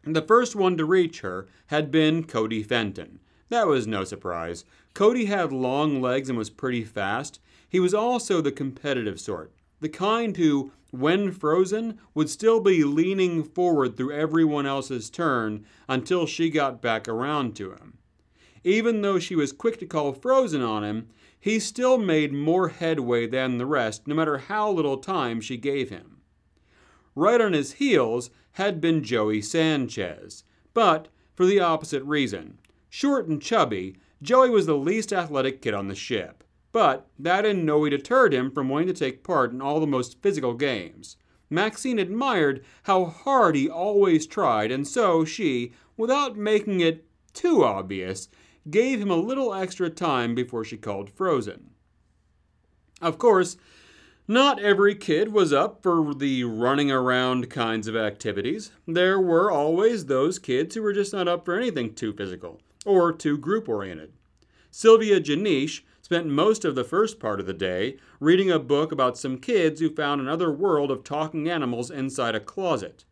The 0.05 0.23
first 0.23 0.55
one 0.55 0.77
to 0.77 0.85
reach 0.85 1.21
her 1.21 1.49
had 1.67 1.91
been 1.91 2.25
Cody 2.25 2.63
Fenton. 2.63 3.19
That 3.49 3.67
was 3.67 3.87
no 3.87 4.05
surprise. 4.05 4.65
Cody 4.95 5.27
had 5.27 5.53
long 5.53 6.01
legs 6.01 6.29
and 6.29 6.39
was 6.39 6.51
pretty 6.51 6.85
fast, 6.85 7.41
he 7.69 7.81
was 7.81 7.95
also 7.95 8.41
the 8.41 8.53
competitive 8.53 9.21
sort, 9.21 9.53
the 9.81 9.89
kind 9.89 10.37
who, 10.37 10.73
when 10.91 11.33
frozen, 11.33 11.99
would 12.15 12.31
still 12.31 12.61
be 12.61 12.85
leaning 12.85 13.43
forward 13.43 13.97
through 13.97 14.13
everyone 14.13 14.67
else's 14.67 15.11
turn 15.11 15.67
until 15.89 16.27
she 16.27 16.49
got 16.49 16.81
back 16.81 17.09
around 17.09 17.57
to 17.57 17.73
him. 17.73 17.99
Even 18.63 19.03
though 19.03 19.19
she 19.19 19.35
was 19.35 19.53
quick 19.53 19.79
to 19.79 19.87
call 19.87 20.13
frozen 20.13 20.63
on 20.63 20.85
him, 20.85 21.09
he 21.47 21.59
still 21.59 21.97
made 21.97 22.33
more 22.33 22.69
headway 22.69 23.27
than 23.27 23.57
the 23.57 23.65
rest, 23.65 24.07
no 24.07 24.15
matter 24.15 24.37
how 24.37 24.71
little 24.71 24.99
time 24.99 25.41
she 25.41 25.57
gave 25.57 25.89
him. 25.89 26.19
Right 27.15 27.41
on 27.41 27.55
his 27.55 27.75
heels 27.75 28.31
had 28.53 28.81
been 28.81 29.03
Joey 29.03 29.41
Sanchez, 29.41 30.45
but 30.75 31.09
for 31.35 31.47
the 31.47 31.61
opposite 31.61 32.03
reason. 32.05 32.59
Short 32.91 33.27
and 33.27 33.41
chubby, 33.41 33.97
Joey 34.21 34.51
was 34.51 34.67
the 34.67 34.77
least 34.77 35.13
athletic 35.13 35.63
kid 35.63 35.73
on 35.73 35.89
the 35.89 35.95
ship 35.95 36.45
but 36.77 37.09
that 37.19 37.47
in 37.47 37.65
no 37.65 37.79
way 37.79 37.89
deterred 37.89 38.35
him 38.35 38.51
from 38.51 38.69
wanting 38.69 38.87
to 38.87 38.93
take 38.93 39.25
part 39.25 39.51
in 39.51 39.63
all 39.63 39.81
the 39.81 39.87
most 39.87 40.21
physical 40.21 40.53
games. 40.53 41.17
Maxine 41.49 41.99
admired 41.99 42.63
how 42.83 43.07
hard 43.07 43.57
he 43.57 43.67
always 43.67 44.27
tried, 44.27 44.71
and 44.71 44.87
so 44.87 45.25
she, 45.25 45.73
without 45.97 46.37
making 46.37 46.81
it 46.81 47.07
too 47.33 47.65
obvious, 47.65 48.29
gave 48.71 49.01
him 49.01 49.11
a 49.11 49.17
little 49.17 49.55
extra 49.55 49.91
time 49.91 50.35
before 50.35 50.65
she 50.65 50.77
called 50.77 51.11
Frozen. 51.11 51.71
Of 53.01 53.19
course, 53.19 53.57
not 54.29 54.59
every 54.59 54.95
kid 54.95 55.33
was 55.33 55.53
up 55.53 55.83
for 55.83 56.13
the 56.13 56.43
running 56.45 56.91
around 56.91 57.49
kinds 57.49 57.87
of 57.87 57.95
activities. 57.95 58.73
There 58.87 59.21
were 59.21 59.51
always 59.53 60.07
those 60.07 60.39
kids 60.39 60.75
who 60.75 60.83
were 60.83 60.93
just 60.93 61.13
not 61.13 61.29
up 61.29 61.45
for 61.45 61.57
anything 61.57 61.95
too 61.95 62.13
physical 62.13 62.61
or 62.85 63.13
too 63.13 63.39
group 63.39 63.69
oriented. 63.69 64.13
Sylvia 64.71 65.21
Janish 65.21 65.83
spent 66.03 66.27
most 66.27 66.65
of 66.65 66.75
the 66.75 66.85
first 66.85 67.19
part 67.19 67.41
of 67.41 67.47
the 67.47 67.53
day 67.53 67.97
reading 68.21 68.51
a 68.51 68.59
book 68.59 68.93
about 68.93 69.19
some 69.19 69.39
kids 69.39 69.81
who 69.81 69.91
found 69.91 70.21
another 70.21 70.53
world 70.53 70.91
of 70.91 71.03
talking 71.03 71.49
animals 71.49 71.91
inside 71.91 72.35
a 72.35 72.41
closet. 72.41 73.05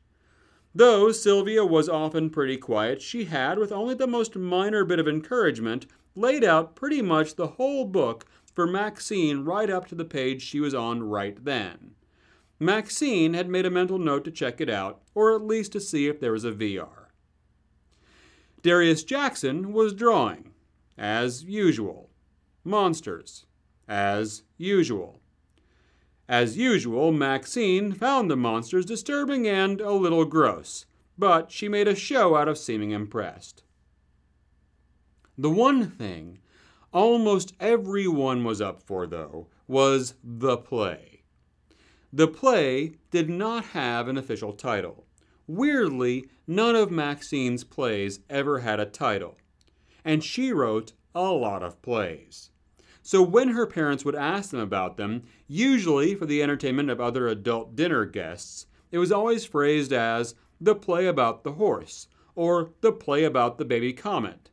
Though 0.75 1.12
Sylvia 1.12 1.64
was 1.64 1.88
often 1.88 2.31
pretty 2.31 2.57
quiet, 2.57 3.00
she 3.00 3.26
had, 3.26 3.59
with 3.59 3.71
only 3.71 3.95
the 3.95 4.09
most 4.09 4.35
minor 4.35 4.85
bit 4.85 4.99
of 4.99 5.07
encouragement, 5.07 5.87
laid 6.16 6.43
out 6.43 6.75
pretty 6.75 7.00
much 7.00 7.37
the 7.37 7.47
whole 7.47 7.85
book 7.85 8.26
for 8.52 8.66
Maxine 8.66 9.45
right 9.45 9.71
up 9.71 9.87
to 9.88 9.95
the 9.95 10.04
page 10.04 10.43
she 10.43 10.59
was 10.61 10.75
on 10.75 11.02
right 11.02 11.45
then. 11.45 11.95
Maxine 12.59 13.35
had 13.35 13.49
made 13.49 13.66
a 13.66 13.71
mental 13.71 13.99
note 13.99 14.25
to 14.25 14.31
check 14.31 14.61
it 14.61 14.71
out, 14.71 15.02
or 15.14 15.35
at 15.35 15.43
least 15.43 15.73
to 15.73 15.81
see 15.81 16.09
if 16.09 16.19
there 16.19 16.33
was 16.33 16.45
a 16.45 16.52
VR. 16.52 17.07
Darius 18.62 19.04
Jackson 19.04 19.73
was 19.73 19.93
drawing, 19.93 20.52
as 20.97 21.45
usual 21.45 22.11
monsters, 22.64 23.45
as 23.87 24.43
usual. 24.57 25.21
As 26.28 26.57
usual, 26.57 27.12
Maxine 27.12 27.93
found 27.93 28.31
the 28.31 28.37
monsters 28.37 28.87
disturbing 28.87 29.47
and 29.47 29.81
a 29.81 29.93
little 29.93 30.25
gross, 30.25 30.87
but 31.19 31.52
she 31.52 31.69
made 31.69 31.87
a 31.87 31.95
show 31.95 32.35
out 32.35 32.49
of 32.49 32.57
seeming 32.57 32.93
impressed. 32.93 33.62
The 35.37 35.50
one 35.50 35.90
thing 35.90 36.38
almost 36.93 37.54
everyone 37.61 38.45
was 38.45 38.61
up 38.61 38.83
for, 38.83 39.07
though, 39.07 39.49
was 39.66 40.14
the 40.23 40.57
play. 40.57 41.23
The 42.12 42.28
play 42.28 42.95
did 43.11 43.28
not 43.28 43.66
have 43.66 44.09
an 44.09 44.16
official 44.16 44.52
title. 44.52 45.04
Weirdly, 45.47 46.25
none 46.47 46.76
of 46.76 46.90
Maxine's 46.90 47.64
plays 47.64 48.21
ever 48.31 48.61
had 48.61 48.81
a 48.81 48.87
title, 48.87 49.37
and 50.04 50.25
she 50.25 50.52
wrote 50.52 50.93
a 51.14 51.33
lot 51.33 51.62
of 51.62 51.83
plays. 51.83 52.50
So 53.06 53.20
when 53.20 53.50
her 53.50 53.66
parents 53.66 54.02
would 54.06 54.14
ask 54.14 54.50
them 54.50 54.61
about 54.61 54.96
them, 54.96 55.25
usually 55.46 56.14
for 56.14 56.25
the 56.25 56.42
entertainment 56.42 56.88
of 56.88 57.02
other 57.02 57.28
adult 57.28 57.76
dinner 57.76 58.06
guests, 58.06 58.66
it 58.90 58.96
was 58.96 59.12
always 59.12 59.44
phrased 59.44 59.92
as 59.92 60.34
the 60.58 60.75
play 60.75 61.06
about 61.06 61.44
the 61.44 61.52
horse 61.52 62.08
or 62.34 62.70
the 62.80 62.92
play 62.92 63.25
about 63.25 63.58
the 63.58 63.64
baby 63.66 63.92
comet. 63.92 64.49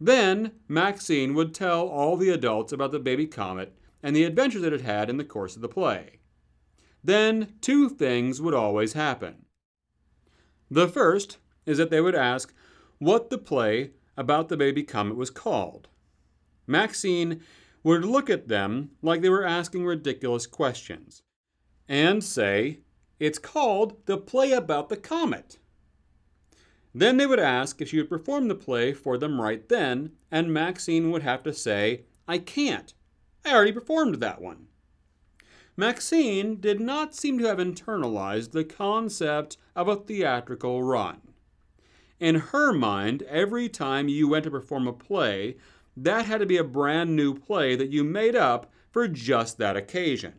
Then 0.00 0.52
Maxine 0.68 1.34
would 1.34 1.52
tell 1.52 1.88
all 1.88 2.16
the 2.16 2.30
adults 2.30 2.72
about 2.72 2.92
the 2.92 3.00
baby 3.00 3.26
comet 3.26 3.76
and 4.00 4.14
the 4.14 4.24
adventures 4.24 4.62
it 4.62 4.70
had 4.70 4.82
had 4.82 5.10
in 5.10 5.16
the 5.16 5.24
course 5.24 5.56
of 5.56 5.62
the 5.62 5.68
play. 5.68 6.20
Then 7.02 7.54
two 7.60 7.88
things 7.88 8.40
would 8.40 8.54
always 8.54 8.92
happen. 8.92 9.46
The 10.70 10.86
first 10.86 11.38
is 11.66 11.78
that 11.78 11.90
they 11.90 12.00
would 12.00 12.14
ask 12.14 12.54
what 12.98 13.28
the 13.28 13.38
play 13.38 13.90
about 14.16 14.48
the 14.48 14.56
baby 14.56 14.84
comet 14.84 15.16
was 15.16 15.30
called. 15.30 15.88
Maxine 16.64 17.40
would 17.82 18.04
look 18.04 18.30
at 18.30 18.48
them 18.48 18.90
like 19.02 19.20
they 19.20 19.28
were 19.28 19.44
asking 19.44 19.84
ridiculous 19.84 20.46
questions 20.46 21.22
and 21.88 22.22
say, 22.22 22.80
It's 23.18 23.38
called 23.38 24.06
The 24.06 24.18
Play 24.18 24.52
About 24.52 24.88
the 24.88 24.96
Comet. 24.96 25.58
Then 26.94 27.16
they 27.16 27.26
would 27.26 27.40
ask 27.40 27.80
if 27.80 27.88
she 27.88 27.98
would 27.98 28.08
perform 28.08 28.48
the 28.48 28.54
play 28.54 28.92
for 28.92 29.16
them 29.16 29.40
right 29.40 29.66
then, 29.68 30.12
and 30.30 30.52
Maxine 30.52 31.10
would 31.10 31.22
have 31.22 31.42
to 31.44 31.52
say, 31.52 32.02
I 32.28 32.38
can't. 32.38 32.92
I 33.44 33.52
already 33.52 33.72
performed 33.72 34.16
that 34.16 34.40
one. 34.40 34.68
Maxine 35.76 36.60
did 36.60 36.80
not 36.80 37.14
seem 37.14 37.38
to 37.38 37.46
have 37.46 37.58
internalized 37.58 38.52
the 38.52 38.64
concept 38.64 39.56
of 39.74 39.88
a 39.88 39.96
theatrical 39.96 40.82
run. 40.82 41.20
In 42.20 42.36
her 42.36 42.72
mind, 42.72 43.22
every 43.22 43.68
time 43.68 44.06
you 44.06 44.28
went 44.28 44.44
to 44.44 44.50
perform 44.50 44.86
a 44.86 44.92
play, 44.92 45.56
that 45.96 46.26
had 46.26 46.40
to 46.40 46.46
be 46.46 46.56
a 46.56 46.64
brand 46.64 47.14
new 47.14 47.34
play 47.34 47.76
that 47.76 47.90
you 47.90 48.04
made 48.04 48.36
up 48.36 48.72
for 48.90 49.08
just 49.08 49.58
that 49.58 49.76
occasion. 49.76 50.34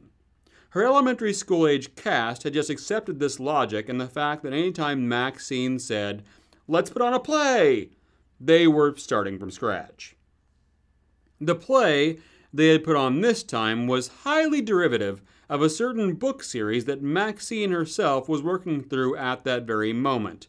Her 0.69 0.83
elementary 0.83 1.33
school 1.33 1.67
age 1.67 1.95
cast 1.95 2.43
had 2.43 2.53
just 2.53 2.69
accepted 2.69 3.19
this 3.19 3.39
logic 3.39 3.89
and 3.89 4.01
the 4.01 4.07
fact 4.07 4.41
that 4.43 4.53
anytime 4.53 5.07
Maxine 5.07 5.77
said, 5.77 6.23
Let's 6.67 6.89
put 6.89 7.01
on 7.01 7.13
a 7.13 7.19
play, 7.19 7.89
they 8.39 8.67
were 8.67 8.95
starting 8.97 9.37
from 9.37 9.51
scratch. 9.51 10.15
The 11.39 11.55
play 11.55 12.17
they 12.51 12.69
had 12.69 12.83
put 12.83 12.95
on 12.95 13.21
this 13.21 13.43
time 13.43 13.85
was 13.85 14.07
highly 14.23 14.61
derivative 14.61 15.21
of 15.49 15.61
a 15.61 15.69
certain 15.69 16.15
book 16.15 16.41
series 16.43 16.85
that 16.85 17.01
Maxine 17.01 17.71
herself 17.71 18.29
was 18.29 18.41
working 18.41 18.81
through 18.81 19.15
at 19.17 19.43
that 19.43 19.63
very 19.63 19.93
moment. 19.93 20.47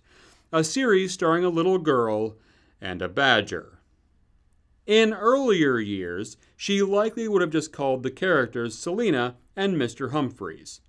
A 0.52 0.64
series 0.64 1.12
starring 1.12 1.44
a 1.44 1.48
little 1.48 1.78
girl 1.78 2.36
and 2.80 3.02
a 3.02 3.08
badger. 3.08 3.73
In 4.86 5.14
earlier 5.14 5.78
years, 5.78 6.36
she 6.56 6.82
likely 6.82 7.26
would 7.26 7.40
have 7.40 7.50
just 7.50 7.72
called 7.72 8.02
the 8.02 8.10
characters 8.10 8.76
Selina 8.76 9.36
and 9.56 9.76
Mr. 9.76 10.10
Humphreys. 10.10 10.80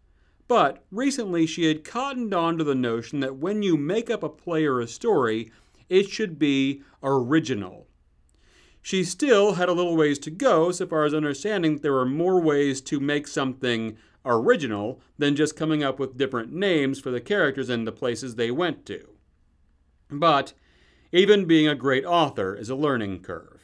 But 0.48 0.84
recently 0.92 1.46
she 1.46 1.66
had 1.66 1.84
cottoned 1.84 2.34
on 2.34 2.58
to 2.58 2.64
the 2.64 2.76
notion 2.76 3.22
that 3.22 3.38
when 3.38 3.64
you 3.64 3.78
make 3.78 4.10
up 4.10 4.22
a 4.22 4.30
play 4.30 4.66
or 4.66 4.80
a 4.80 4.88
story, 4.88 5.52
it 5.88 6.10
should 6.10 6.38
be 6.38 6.84
original. 7.02 7.88
she 8.86 9.04
still 9.04 9.54
had 9.54 9.68
a 9.68 9.74
little 9.74 9.98
ways 9.98 10.20
to 10.20 10.30
go 10.30 10.72
so 10.72 10.86
far 10.86 11.06
as 11.06 11.14
understanding 11.16 11.74
that 11.74 11.82
there 11.82 11.92
were 11.92 12.06
more 12.06 12.40
ways 12.40 12.82
to 12.82 13.00
make 13.00 13.28
something 13.28 13.98
original 14.24 15.02
than 15.18 15.36
just 15.36 15.56
coming 15.56 15.84
up 15.84 15.98
with 15.98 16.20
different 16.20 16.54
names 16.54 17.00
for 17.00 17.10
the 17.10 17.20
characters 17.20 17.68
and 17.68 17.88
the 17.88 17.92
places 17.92 18.36
they 18.36 18.52
went 18.52 18.86
to. 18.86 19.10
But 20.12 20.54
even 21.12 21.46
being 21.46 21.68
a 21.68 21.74
great 21.74 22.06
author 22.06 22.54
is 22.54 22.70
a 22.70 22.76
learning 22.76 23.22
curve. 23.24 23.55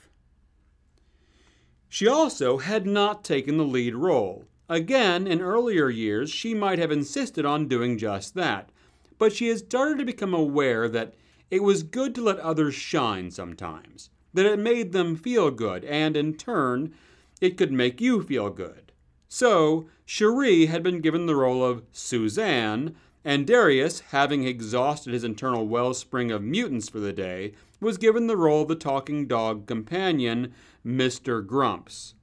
She 1.94 2.08
also 2.08 2.60
had 2.60 2.88
not 2.88 3.22
taken 3.22 3.58
the 3.58 3.66
lead 3.66 3.96
role. 3.96 4.46
Again, 4.70 5.28
in 5.28 5.42
earlier 5.42 5.90
years, 5.90 6.30
she 6.30 6.54
might 6.54 6.80
have 6.80 6.90
insisted 6.90 7.46
on 7.46 7.68
doing 7.68 7.98
just 7.98 8.34
that, 8.36 8.70
but 9.18 9.34
she 9.34 9.50
has 9.50 9.60
started 9.60 9.98
to 9.98 10.06
become 10.06 10.34
aware 10.34 10.88
that 10.88 11.14
it 11.50 11.62
was 11.62 11.84
good 11.84 12.16
to 12.16 12.22
let 12.22 12.40
others 12.40 12.76
shine 12.76 13.30
sometimes, 13.30 14.10
that 14.34 14.46
it 14.46 14.58
made 14.58 14.94
them 14.94 15.18
feel 15.18 15.52
good, 15.52 15.84
and 15.84 16.16
in 16.16 16.36
turn, 16.36 16.94
it 17.42 17.58
could 17.58 17.74
make 17.74 18.00
you 18.00 18.24
feel 18.24 18.50
good. 18.50 18.94
So, 19.28 19.90
Cherie 20.06 20.68
had 20.68 20.84
been 20.84 21.02
given 21.02 21.26
the 21.26 21.36
role 21.36 21.62
of 21.62 21.84
Suzanne, 21.92 22.96
and 23.26 23.46
Darius, 23.46 24.00
having 24.12 24.46
exhausted 24.46 25.12
his 25.12 25.26
internal 25.26 25.68
wellspring 25.68 26.32
of 26.32 26.42
mutants 26.42 26.88
for 26.88 27.02
the 27.02 27.12
day, 27.12 27.52
was 27.82 27.98
given 27.98 28.28
the 28.28 28.38
role 28.38 28.62
of 28.62 28.70
the 28.70 28.76
talking 28.76 29.28
dog 29.28 29.68
companion, 29.68 30.54
Mr. 30.86 31.46
Grumps. 31.46 32.16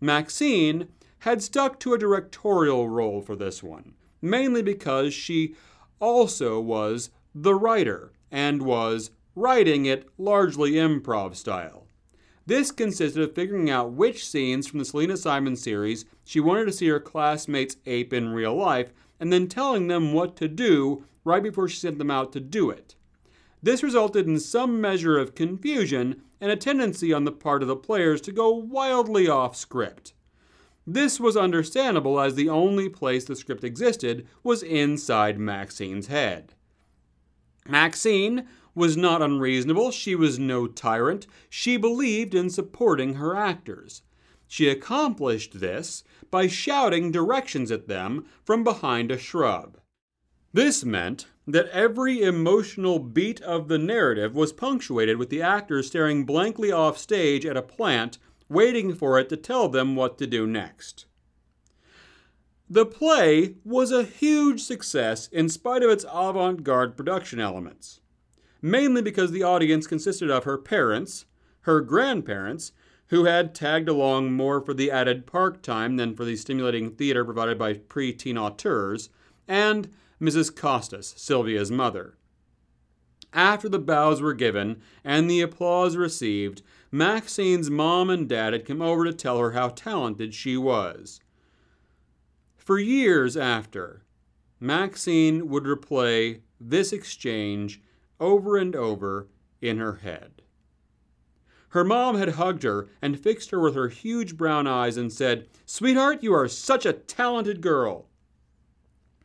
Maxine 0.00 0.88
had 1.20 1.42
stuck 1.42 1.80
to 1.80 1.94
a 1.94 1.98
directorial 1.98 2.88
role 2.88 3.20
for 3.20 3.34
this 3.34 3.62
one, 3.62 3.94
mainly 4.20 4.62
because 4.62 5.12
she 5.12 5.54
also 6.00 6.60
was 6.60 7.10
the 7.34 7.54
writer 7.54 8.12
and 8.30 8.62
was 8.62 9.10
writing 9.34 9.86
it 9.86 10.08
largely 10.18 10.72
improv 10.72 11.34
style. 11.34 11.86
This 12.46 12.70
consisted 12.70 13.22
of 13.22 13.34
figuring 13.34 13.70
out 13.70 13.92
which 13.92 14.26
scenes 14.26 14.66
from 14.66 14.78
the 14.78 14.84
Selena 14.84 15.16
Simon 15.16 15.56
series 15.56 16.04
she 16.24 16.38
wanted 16.38 16.66
to 16.66 16.72
see 16.72 16.86
her 16.88 17.00
classmates 17.00 17.76
ape 17.86 18.12
in 18.12 18.28
real 18.28 18.54
life 18.54 18.92
and 19.18 19.32
then 19.32 19.48
telling 19.48 19.88
them 19.88 20.12
what 20.12 20.36
to 20.36 20.46
do 20.46 21.04
right 21.24 21.42
before 21.42 21.68
she 21.68 21.78
sent 21.78 21.98
them 21.98 22.10
out 22.10 22.32
to 22.32 22.40
do 22.40 22.70
it. 22.70 22.94
This 23.62 23.82
resulted 23.82 24.26
in 24.26 24.38
some 24.38 24.80
measure 24.80 25.18
of 25.18 25.34
confusion 25.34 26.22
and 26.40 26.50
a 26.50 26.56
tendency 26.56 27.12
on 27.12 27.24
the 27.24 27.32
part 27.32 27.62
of 27.62 27.68
the 27.68 27.76
players 27.76 28.20
to 28.22 28.32
go 28.32 28.50
wildly 28.50 29.28
off 29.28 29.56
script. 29.56 30.12
This 30.86 31.18
was 31.18 31.36
understandable 31.36 32.20
as 32.20 32.34
the 32.34 32.48
only 32.48 32.88
place 32.88 33.24
the 33.24 33.34
script 33.34 33.64
existed 33.64 34.26
was 34.44 34.62
inside 34.62 35.38
Maxine's 35.38 36.06
head. 36.06 36.54
Maxine 37.66 38.46
was 38.74 38.96
not 38.96 39.22
unreasonable, 39.22 39.90
she 39.90 40.14
was 40.14 40.38
no 40.38 40.66
tyrant, 40.66 41.26
she 41.48 41.76
believed 41.76 42.34
in 42.34 42.50
supporting 42.50 43.14
her 43.14 43.34
actors. 43.34 44.02
She 44.46 44.68
accomplished 44.68 45.58
this 45.58 46.04
by 46.30 46.46
shouting 46.46 47.10
directions 47.10 47.72
at 47.72 47.88
them 47.88 48.26
from 48.44 48.62
behind 48.62 49.10
a 49.10 49.18
shrub. 49.18 49.78
This 50.52 50.84
meant 50.84 51.26
that 51.46 51.68
every 51.68 52.22
emotional 52.22 52.98
beat 52.98 53.40
of 53.42 53.68
the 53.68 53.78
narrative 53.78 54.34
was 54.34 54.52
punctuated 54.52 55.16
with 55.16 55.30
the 55.30 55.40
actors 55.40 55.86
staring 55.86 56.24
blankly 56.24 56.72
off 56.72 56.98
stage 56.98 57.46
at 57.46 57.56
a 57.56 57.62
plant, 57.62 58.18
waiting 58.48 58.94
for 58.94 59.18
it 59.18 59.28
to 59.28 59.36
tell 59.36 59.68
them 59.68 59.94
what 59.94 60.18
to 60.18 60.26
do 60.26 60.46
next. 60.46 61.06
The 62.68 62.86
play 62.86 63.54
was 63.64 63.92
a 63.92 64.02
huge 64.02 64.60
success 64.60 65.28
in 65.28 65.48
spite 65.48 65.84
of 65.84 65.90
its 65.90 66.04
avant 66.10 66.64
garde 66.64 66.96
production 66.96 67.38
elements, 67.38 68.00
mainly 68.60 69.02
because 69.02 69.30
the 69.30 69.44
audience 69.44 69.86
consisted 69.86 70.30
of 70.30 70.42
her 70.42 70.58
parents, 70.58 71.26
her 71.60 71.80
grandparents, 71.80 72.72
who 73.10 73.24
had 73.26 73.54
tagged 73.54 73.88
along 73.88 74.32
more 74.32 74.60
for 74.60 74.74
the 74.74 74.90
added 74.90 75.26
park 75.26 75.62
time 75.62 75.96
than 75.96 76.16
for 76.16 76.24
the 76.24 76.34
stimulating 76.34 76.90
theater 76.90 77.24
provided 77.24 77.56
by 77.56 77.74
pre 77.74 78.12
teen 78.12 78.36
auteurs, 78.36 79.10
and 79.46 79.88
Mrs. 80.20 80.54
Costas, 80.54 81.14
Sylvia's 81.16 81.70
mother. 81.70 82.16
After 83.32 83.68
the 83.68 83.78
bows 83.78 84.22
were 84.22 84.32
given 84.32 84.80
and 85.04 85.28
the 85.28 85.42
applause 85.42 85.96
received, 85.96 86.62
Maxine's 86.90 87.70
mom 87.70 88.08
and 88.08 88.28
dad 88.28 88.54
had 88.54 88.64
come 88.64 88.80
over 88.80 89.04
to 89.04 89.12
tell 89.12 89.38
her 89.38 89.52
how 89.52 89.68
talented 89.68 90.32
she 90.32 90.56
was. 90.56 91.20
For 92.56 92.78
years 92.78 93.36
after, 93.36 94.02
Maxine 94.58 95.48
would 95.48 95.64
replay 95.64 96.40
this 96.58 96.92
exchange 96.92 97.82
over 98.18 98.56
and 98.56 98.74
over 98.74 99.28
in 99.60 99.78
her 99.78 99.96
head. 99.96 100.42
Her 101.70 101.84
mom 101.84 102.16
had 102.16 102.30
hugged 102.30 102.62
her 102.62 102.88
and 103.02 103.20
fixed 103.20 103.50
her 103.50 103.60
with 103.60 103.74
her 103.74 103.88
huge 103.88 104.36
brown 104.36 104.66
eyes 104.66 104.96
and 104.96 105.12
said, 105.12 105.46
Sweetheart, 105.66 106.22
you 106.22 106.32
are 106.32 106.48
such 106.48 106.86
a 106.86 106.94
talented 106.94 107.60
girl. 107.60 108.08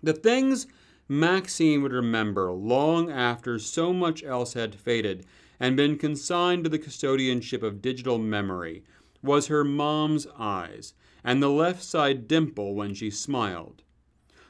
The 0.03 0.13
things 0.13 0.67
Maxine 1.13 1.81
would 1.81 1.91
remember 1.91 2.53
long 2.53 3.11
after 3.11 3.59
so 3.59 3.91
much 3.91 4.23
else 4.23 4.53
had 4.53 4.73
faded 4.73 5.25
and 5.59 5.75
been 5.75 5.97
consigned 5.97 6.63
to 6.63 6.69
the 6.69 6.79
custodianship 6.79 7.61
of 7.61 7.81
digital 7.81 8.17
memory 8.17 8.85
was 9.21 9.47
her 9.47 9.65
mom's 9.65 10.25
eyes 10.39 10.93
and 11.21 11.43
the 11.43 11.49
left 11.49 11.83
side 11.83 12.29
dimple 12.29 12.75
when 12.75 12.93
she 12.93 13.09
smiled. 13.09 13.83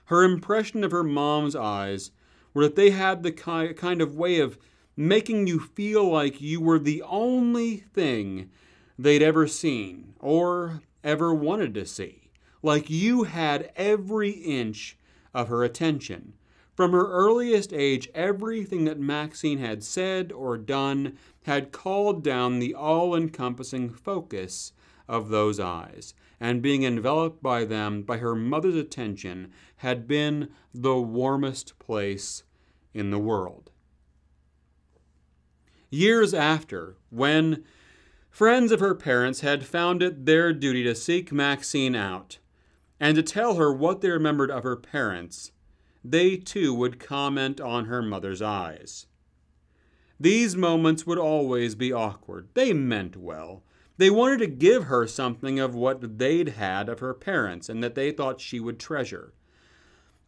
Her 0.06 0.24
impression 0.24 0.84
of 0.84 0.92
her 0.92 1.04
mom's 1.04 1.56
eyes 1.56 2.12
were 2.54 2.66
that 2.66 2.76
they 2.76 2.92
had 2.92 3.24
the 3.24 3.32
kind 3.32 4.00
of 4.00 4.16
way 4.16 4.40
of 4.40 4.60
making 4.96 5.48
you 5.48 5.60
feel 5.60 6.08
like 6.08 6.42
you 6.42 6.62
were 6.62 6.78
the 6.78 7.02
only 7.02 7.78
thing 7.78 8.52
they'd 9.00 9.24
ever 9.24 9.48
seen 9.48 10.14
or 10.20 10.84
ever 11.04 11.34
wanted 11.34 11.74
to 11.74 11.88
see, 11.88 12.30
like 12.62 12.88
you 12.88 13.24
had 13.24 13.72
every 13.76 14.30
inch 14.30 14.96
of 15.34 15.48
her 15.48 15.64
attention. 15.64 16.34
From 16.76 16.92
her 16.92 17.12
earliest 17.12 17.74
age, 17.74 18.10
everything 18.16 18.86
that 18.86 19.00
Maxine 19.00 19.60
had 19.60 19.84
said 19.84 20.32
or 20.32 20.58
done 20.58 21.18
had 21.44 21.72
called 21.72 22.24
down 22.24 22.60
the 22.60 22.74
all 22.74 23.16
encompassing 23.16 23.90
focus 23.90 24.72
of 25.08 25.30
those 25.30 25.60
eyes, 25.60 26.14
and 26.40 26.62
being 26.62 26.84
enveloped 26.84 27.44
by 27.44 27.66
them, 27.66 28.04
by 28.04 28.18
her 28.18 28.36
mother's 28.36 28.76
attention, 28.76 29.52
had 29.78 30.08
been 30.08 30.50
the 30.74 30.98
warmest 30.98 31.78
place 31.78 32.44
in 32.94 33.12
the 33.12 33.20
world. 33.20 33.70
Years 35.90 36.34
after, 36.34 36.96
when 37.10 37.66
friends 38.30 38.72
of 38.72 38.80
her 38.80 38.96
parents 38.96 39.42
had 39.42 39.66
found 39.66 40.02
it 40.02 40.26
their 40.26 40.54
duty 40.54 40.84
to 40.84 40.96
seek 40.96 41.34
Maxine 41.34 41.96
out 41.96 42.38
and 42.98 43.16
to 43.16 43.24
tell 43.24 43.56
her 43.56 43.74
what 43.74 44.00
they 44.00 44.10
remembered 44.10 44.50
of 44.50 44.64
her 44.64 44.78
parents, 44.78 45.52
they 46.04 46.38
too 46.38 46.74
would 46.74 47.00
comment 47.00 47.62
on 47.62 47.86
her 47.86 48.02
mother's 48.02 48.42
eyes. 48.42 49.08
These 50.20 50.56
moments 50.56 51.06
would 51.06 51.18
always 51.18 51.76
be 51.76 51.92
awkward. 51.92 52.50
They 52.54 52.74
meant 52.74 53.18
well. 53.18 53.64
They 53.98 54.10
wanted 54.10 54.40
to 54.40 54.48
give 54.48 54.86
her 54.86 55.08
something 55.08 55.60
of 55.60 55.76
what 55.76 56.18
they'd 56.18 56.50
had 56.50 56.90
of 56.90 57.00
her 57.00 57.14
parents 57.14 57.70
and 57.70 57.84
that 57.84 57.96
they 57.96 58.12
thought 58.12 58.42
she 58.42 58.60
would 58.60 58.80
treasure 58.80 59.34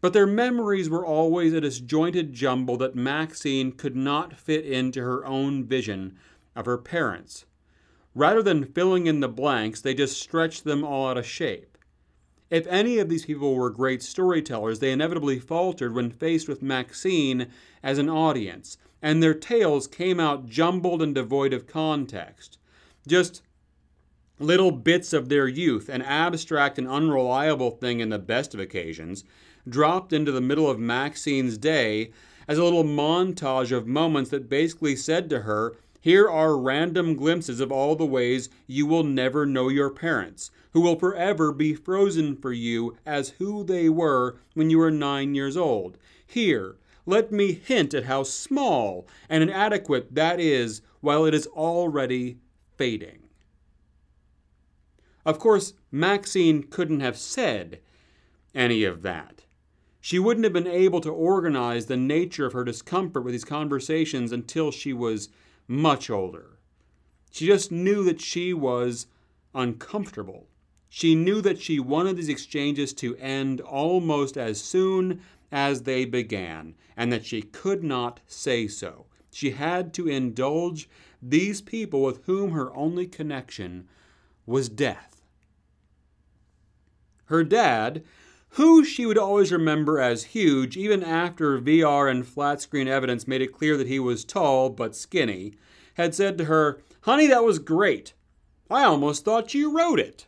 but 0.03 0.11
their 0.11 0.27
memories 0.27 0.89
were 0.89 1.05
always 1.05 1.53
a 1.53 1.61
disjointed 1.61 2.33
jumble 2.33 2.75
that 2.75 2.93
Maxine 2.93 3.71
could 3.71 3.95
not 3.95 4.37
fit 4.37 4.65
into 4.65 5.01
her 5.01 5.25
own 5.25 5.63
vision 5.63 6.17
of 6.57 6.65
her 6.65 6.77
parents. 6.77 7.45
Rather 8.13 8.43
than 8.43 8.65
filling 8.65 9.07
in 9.07 9.21
the 9.21 9.29
blanks, 9.29 9.79
they 9.79 9.93
just 9.93 10.21
stretched 10.21 10.65
them 10.65 10.83
all 10.83 11.07
out 11.07 11.17
of 11.17 11.25
shape. 11.25 11.72
If 12.53 12.67
any 12.67 12.99
of 12.99 13.09
these 13.09 13.25
people 13.25 13.55
were 13.55 13.71
great 13.71 14.03
storytellers, 14.03 14.77
they 14.77 14.91
inevitably 14.91 15.39
faltered 15.39 15.95
when 15.95 16.11
faced 16.11 16.47
with 16.47 16.61
Maxine 16.61 17.47
as 17.81 17.97
an 17.97 18.09
audience, 18.09 18.77
and 19.01 19.23
their 19.23 19.33
tales 19.33 19.87
came 19.87 20.19
out 20.19 20.45
jumbled 20.45 21.01
and 21.01 21.15
devoid 21.15 21.51
of 21.51 21.65
context. 21.65 22.59
Just 23.07 23.41
little 24.37 24.69
bits 24.69 25.13
of 25.13 25.29
their 25.29 25.47
youth, 25.47 25.89
an 25.89 26.03
abstract 26.03 26.77
and 26.77 26.87
unreliable 26.87 27.71
thing 27.71 28.01
in 28.01 28.09
the 28.09 28.19
best 28.19 28.53
of 28.53 28.59
occasions, 28.59 29.23
dropped 29.67 30.13
into 30.13 30.31
the 30.31 30.39
middle 30.39 30.69
of 30.69 30.77
Maxine's 30.77 31.57
day 31.57 32.11
as 32.47 32.59
a 32.59 32.63
little 32.63 32.83
montage 32.83 33.71
of 33.71 33.87
moments 33.87 34.29
that 34.29 34.47
basically 34.47 34.95
said 34.95 35.27
to 35.31 35.39
her, 35.39 35.75
Here 35.99 36.29
are 36.29 36.55
random 36.55 37.15
glimpses 37.15 37.59
of 37.59 37.71
all 37.71 37.95
the 37.95 38.05
ways 38.05 38.49
you 38.67 38.85
will 38.85 39.03
never 39.03 39.43
know 39.43 39.69
your 39.69 39.89
parents, 39.89 40.51
who 40.73 40.81
will 40.81 40.97
forever 40.97 41.51
be 41.51 41.73
frozen 41.73 42.35
for 42.35 42.51
you 42.51 42.97
as 43.05 43.29
who 43.29 43.63
they 43.63 43.89
were 43.89 44.37
when 44.53 44.69
you 44.69 44.79
were 44.79 44.91
nine 44.91 45.35
years 45.35 45.55
old. 45.55 45.97
Here, 46.25 46.75
let 47.05 47.31
me 47.31 47.53
hint 47.53 47.93
at 47.93 48.05
how 48.05 48.23
small 48.23 49.07
and 49.29 49.43
inadequate 49.43 50.15
that 50.15 50.39
is 50.39 50.81
while 51.01 51.25
it 51.25 51.33
is 51.33 51.47
already 51.47 52.37
fading. 52.77 53.19
Of 55.25 55.39
course, 55.39 55.73
Maxine 55.91 56.63
couldn't 56.63 56.99
have 56.99 57.17
said 57.17 57.79
any 58.55 58.83
of 58.83 59.01
that. 59.03 59.43
She 60.01 60.19
wouldn't 60.19 60.43
have 60.43 60.53
been 60.53 60.67
able 60.67 60.99
to 61.01 61.09
organize 61.09 61.85
the 61.85 61.95
nature 61.95 62.45
of 62.45 62.53
her 62.53 62.65
discomfort 62.65 63.23
with 63.23 63.33
these 63.33 63.45
conversations 63.45 64.33
until 64.33 64.69
she 64.71 64.91
was 64.91 65.29
much 65.67 66.09
older. 66.09 66.57
She 67.31 67.45
just 67.45 67.71
knew 67.71 68.03
that 68.03 68.19
she 68.19 68.53
was 68.53 69.07
uncomfortable. 69.55 70.47
She 70.95 71.15
knew 71.15 71.41
that 71.41 71.59
she 71.59 71.79
wanted 71.79 72.17
these 72.17 72.29
exchanges 72.29 72.93
to 72.93 73.15
end 73.15 73.59
almost 73.61 74.37
as 74.37 74.61
soon 74.61 75.21
as 75.51 75.81
they 75.81 76.05
began, 76.05 76.75
and 76.95 77.11
that 77.11 77.25
she 77.25 77.41
could 77.41 77.83
not 77.83 78.19
say 78.27 78.67
so. 78.67 79.07
She 79.31 79.49
had 79.49 79.91
to 79.95 80.07
indulge 80.07 80.87
these 81.19 81.63
people 81.63 82.03
with 82.03 82.23
whom 82.25 82.51
her 82.51 82.71
only 82.75 83.07
connection 83.07 83.87
was 84.45 84.69
death. 84.69 85.23
Her 87.25 87.43
dad, 87.43 88.03
who 88.49 88.85
she 88.85 89.07
would 89.07 89.17
always 89.17 89.51
remember 89.51 89.99
as 89.99 90.25
huge, 90.25 90.77
even 90.77 91.03
after 91.03 91.59
VR 91.59 92.07
and 92.07 92.23
flat 92.23 92.61
screen 92.61 92.87
evidence 92.87 93.27
made 93.27 93.41
it 93.41 93.51
clear 93.51 93.77
that 93.77 93.87
he 93.87 93.97
was 93.97 94.23
tall 94.23 94.69
but 94.69 94.95
skinny, 94.95 95.55
had 95.95 96.13
said 96.13 96.37
to 96.37 96.45
her, 96.45 96.83
Honey, 97.01 97.25
that 97.25 97.43
was 97.43 97.57
great. 97.57 98.13
I 98.69 98.83
almost 98.83 99.25
thought 99.25 99.55
you 99.55 99.75
wrote 99.75 99.99
it. 99.99 100.27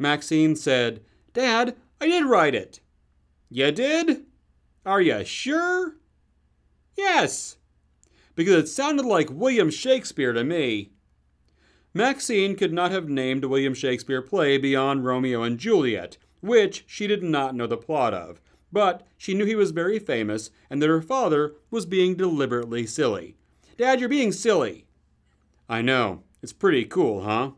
Maxine 0.00 0.56
said, 0.56 1.02
Dad, 1.34 1.76
I 2.00 2.06
did 2.06 2.24
write 2.24 2.54
it. 2.54 2.80
You 3.50 3.70
did? 3.70 4.24
Are 4.86 5.02
you 5.02 5.24
sure? 5.26 5.96
Yes, 6.96 7.58
because 8.34 8.54
it 8.54 8.68
sounded 8.68 9.04
like 9.04 9.28
William 9.30 9.70
Shakespeare 9.70 10.32
to 10.32 10.42
me. 10.42 10.92
Maxine 11.92 12.56
could 12.56 12.72
not 12.72 12.90
have 12.92 13.10
named 13.10 13.44
a 13.44 13.48
William 13.48 13.74
Shakespeare 13.74 14.22
play 14.22 14.56
beyond 14.56 15.04
Romeo 15.04 15.42
and 15.42 15.58
Juliet, 15.58 16.16
which 16.40 16.84
she 16.86 17.06
did 17.06 17.22
not 17.22 17.54
know 17.54 17.66
the 17.66 17.76
plot 17.76 18.14
of, 18.14 18.40
but 18.72 19.06
she 19.18 19.34
knew 19.34 19.44
he 19.44 19.54
was 19.54 19.70
very 19.70 19.98
famous 19.98 20.50
and 20.70 20.80
that 20.80 20.88
her 20.88 21.02
father 21.02 21.56
was 21.70 21.84
being 21.84 22.14
deliberately 22.14 22.86
silly. 22.86 23.36
Dad, 23.76 24.00
you're 24.00 24.08
being 24.08 24.32
silly. 24.32 24.86
I 25.68 25.82
know. 25.82 26.22
It's 26.42 26.54
pretty 26.54 26.86
cool, 26.86 27.24
huh? 27.24 27.50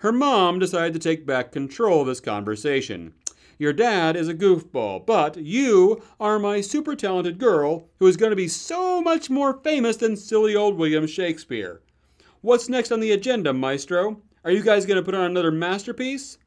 Her 0.00 0.12
mom 0.12 0.58
decided 0.58 0.94
to 0.94 0.98
take 0.98 1.26
back 1.26 1.52
control 1.52 2.00
of 2.00 2.06
this 2.06 2.20
conversation. 2.20 3.12
Your 3.58 3.74
dad 3.74 4.16
is 4.16 4.28
a 4.28 4.34
goofball, 4.34 5.04
but 5.04 5.36
you 5.36 6.02
are 6.18 6.38
my 6.38 6.62
super 6.62 6.96
talented 6.96 7.38
girl 7.38 7.86
who 7.98 8.06
is 8.06 8.16
going 8.16 8.30
to 8.30 8.36
be 8.36 8.48
so 8.48 9.02
much 9.02 9.28
more 9.28 9.60
famous 9.62 9.98
than 9.98 10.16
silly 10.16 10.56
old 10.56 10.78
William 10.78 11.06
Shakespeare. 11.06 11.82
What's 12.40 12.70
next 12.70 12.92
on 12.92 13.00
the 13.00 13.12
agenda, 13.12 13.52
Maestro? 13.52 14.22
Are 14.42 14.50
you 14.50 14.62
guys 14.62 14.86
going 14.86 14.96
to 14.96 15.02
put 15.04 15.14
on 15.14 15.26
another 15.26 15.50
masterpiece? 15.50 16.38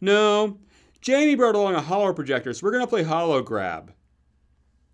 No. 0.00 0.58
Jamie 1.00 1.34
brought 1.34 1.56
along 1.56 1.74
a 1.74 1.82
holo 1.82 2.12
projector, 2.12 2.54
so 2.54 2.64
we're 2.64 2.70
going 2.70 2.84
to 2.84 2.86
play 2.86 3.02
holo 3.02 3.42
grab. 3.42 3.92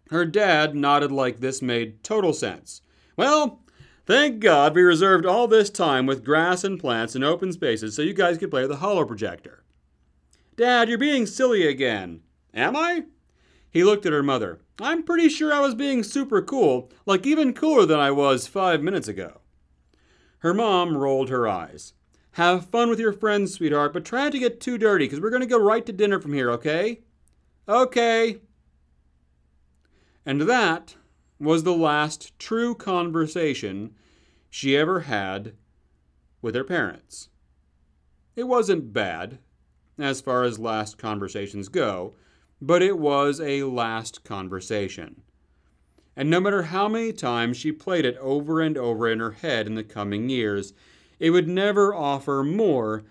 Her 0.09 0.25
dad 0.25 0.75
nodded 0.75 1.13
like 1.13 1.41
this 1.41 1.61
made 1.61 2.03
total 2.03 2.33
sense. 2.33 2.81
Well, 3.19 3.62
thank 4.07 4.41
God 4.41 4.75
we 4.75 4.83
reserved 4.83 5.27
all 5.27 5.49
this 5.49 5.71
time 5.71 6.07
with 6.07 6.25
grass 6.25 6.65
and 6.65 6.79
plants 6.79 7.15
and 7.15 7.25
open 7.25 7.53
spaces 7.53 7.95
so 7.95 8.03
you 8.03 8.15
guys 8.15 8.39
could 8.39 8.51
play 8.51 8.63
with 8.63 8.71
the 8.71 8.77
holo 8.77 9.05
projector. 9.05 9.63
Dad, 10.57 10.89
you're 10.89 10.99
being 10.99 11.27
silly 11.27 11.67
again. 11.67 12.21
Am 12.55 12.77
I? 12.77 13.05
He 13.71 13.85
looked 13.85 14.05
at 14.05 14.13
her 14.13 14.23
mother. 14.23 14.61
I'm 14.81 15.03
pretty 15.03 15.29
sure 15.29 15.53
I 15.53 15.61
was 15.61 15.75
being 15.75 16.03
super 16.03 16.43
cool, 16.43 16.91
like 17.07 17.27
even 17.27 17.55
cooler 17.55 17.87
than 17.87 17.99
I 18.01 18.11
was 18.11 18.47
five 18.47 18.83
minutes 18.83 19.09
ago. 19.09 19.41
Her 20.41 20.53
mom 20.53 20.97
rolled 20.97 21.31
her 21.31 21.49
eyes. 21.49 21.95
Have 22.33 22.67
fun 22.67 22.91
with 22.91 22.99
your 22.99 23.13
friends, 23.13 23.55
sweetheart, 23.55 23.93
but 23.93 24.05
try 24.05 24.25
not 24.25 24.33
to 24.33 24.39
get 24.39 24.61
too 24.61 24.77
dirty, 24.77 25.05
because 25.05 25.21
we're 25.21 25.31
going 25.31 25.41
to 25.41 25.47
go 25.47 25.59
right 25.59 25.85
to 25.87 25.93
dinner 25.93 26.19
from 26.21 26.33
here, 26.33 26.51
okay? 26.51 27.01
Okay. 27.69 28.39
And 30.27 30.43
that 30.43 30.97
was 31.43 31.65
the 31.65 31.75
last 31.75 32.39
true 32.39 32.75
conversation 32.75 33.95
she 34.49 34.77
ever 34.77 35.01
had 35.01 35.55
with 36.41 36.55
her 36.55 36.65
parents. 36.65 37.29
It 38.37 38.45
wasn't 38.45 38.93
bad 38.93 39.39
as 39.99 40.21
far 40.21 40.45
as 40.45 40.59
last 40.59 40.99
conversations 40.99 41.69
go, 41.69 42.15
but 42.61 42.81
it 42.81 42.99
was 42.99 43.41
a 43.41 43.65
last 43.65 44.25
conversation. 44.25 45.23
And 46.15 46.31
no 46.31 46.41
matter 46.41 46.65
how 46.65 46.89
many 46.89 47.13
times 47.13 47.57
she 47.57 47.73
played 47.73 48.05
it 48.05 48.17
over 48.19 48.61
and 48.61 48.79
over 48.79 49.09
in 49.11 49.19
her 49.19 49.33
head 49.33 49.67
in 49.67 49.75
the 49.75 49.83
coming 49.83 50.29
years, 50.29 50.73
it 51.19 51.31
would 51.31 51.49
never 51.49 51.95
offer 51.95 52.45
more 52.45 53.05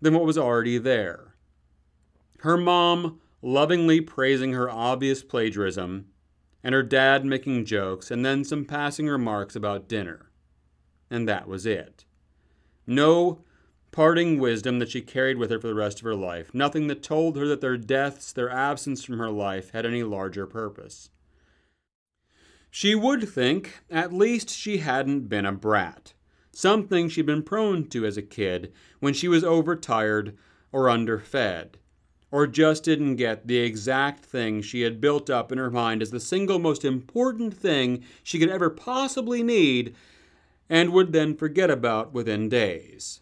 than 0.00 0.14
what 0.14 0.24
was 0.24 0.36
already 0.36 0.78
there. 0.78 1.34
Her 2.40 2.56
mom 2.56 3.20
lovingly 3.40 4.00
praising 4.00 4.52
her 4.52 4.70
obvious 4.70 5.22
plagiarism, 5.22 6.06
and 6.62 6.74
her 6.74 6.82
dad 6.82 7.24
making 7.24 7.64
jokes, 7.64 8.10
and 8.10 8.24
then 8.24 8.44
some 8.44 8.64
passing 8.64 9.06
remarks 9.06 9.56
about 9.56 9.88
dinner. 9.88 10.30
And 11.10 11.28
that 11.28 11.48
was 11.48 11.66
it. 11.66 12.04
No 12.86 13.44
parting 13.90 14.38
wisdom 14.38 14.78
that 14.78 14.90
she 14.90 15.02
carried 15.02 15.36
with 15.36 15.50
her 15.50 15.60
for 15.60 15.68
the 15.68 15.74
rest 15.74 15.98
of 15.98 16.04
her 16.04 16.14
life, 16.14 16.54
nothing 16.54 16.86
that 16.86 17.02
told 17.02 17.36
her 17.36 17.46
that 17.46 17.60
their 17.60 17.76
deaths, 17.76 18.32
their 18.32 18.50
absence 18.50 19.04
from 19.04 19.18
her 19.18 19.30
life, 19.30 19.70
had 19.70 19.84
any 19.84 20.02
larger 20.02 20.46
purpose. 20.46 21.10
She 22.70 22.94
would 22.94 23.28
think 23.28 23.80
at 23.90 24.14
least 24.14 24.48
she 24.48 24.78
hadn't 24.78 25.28
been 25.28 25.44
a 25.44 25.52
brat, 25.52 26.14
something 26.52 27.10
she'd 27.10 27.26
been 27.26 27.42
prone 27.42 27.86
to 27.90 28.06
as 28.06 28.16
a 28.16 28.22
kid 28.22 28.72
when 28.98 29.12
she 29.12 29.28
was 29.28 29.44
overtired 29.44 30.38
or 30.72 30.88
underfed, 30.88 31.76
or 32.32 32.46
just 32.46 32.82
didn't 32.82 33.16
get 33.16 33.46
the 33.46 33.58
exact 33.58 34.24
thing 34.24 34.62
she 34.62 34.80
had 34.80 35.02
built 35.02 35.28
up 35.28 35.52
in 35.52 35.58
her 35.58 35.70
mind 35.70 36.00
as 36.00 36.10
the 36.10 36.18
single 36.18 36.58
most 36.58 36.82
important 36.82 37.54
thing 37.54 38.02
she 38.22 38.38
could 38.38 38.48
ever 38.48 38.70
possibly 38.70 39.42
need 39.42 39.94
and 40.68 40.90
would 40.90 41.12
then 41.12 41.36
forget 41.36 41.70
about 41.70 42.14
within 42.14 42.48
days. 42.48 43.20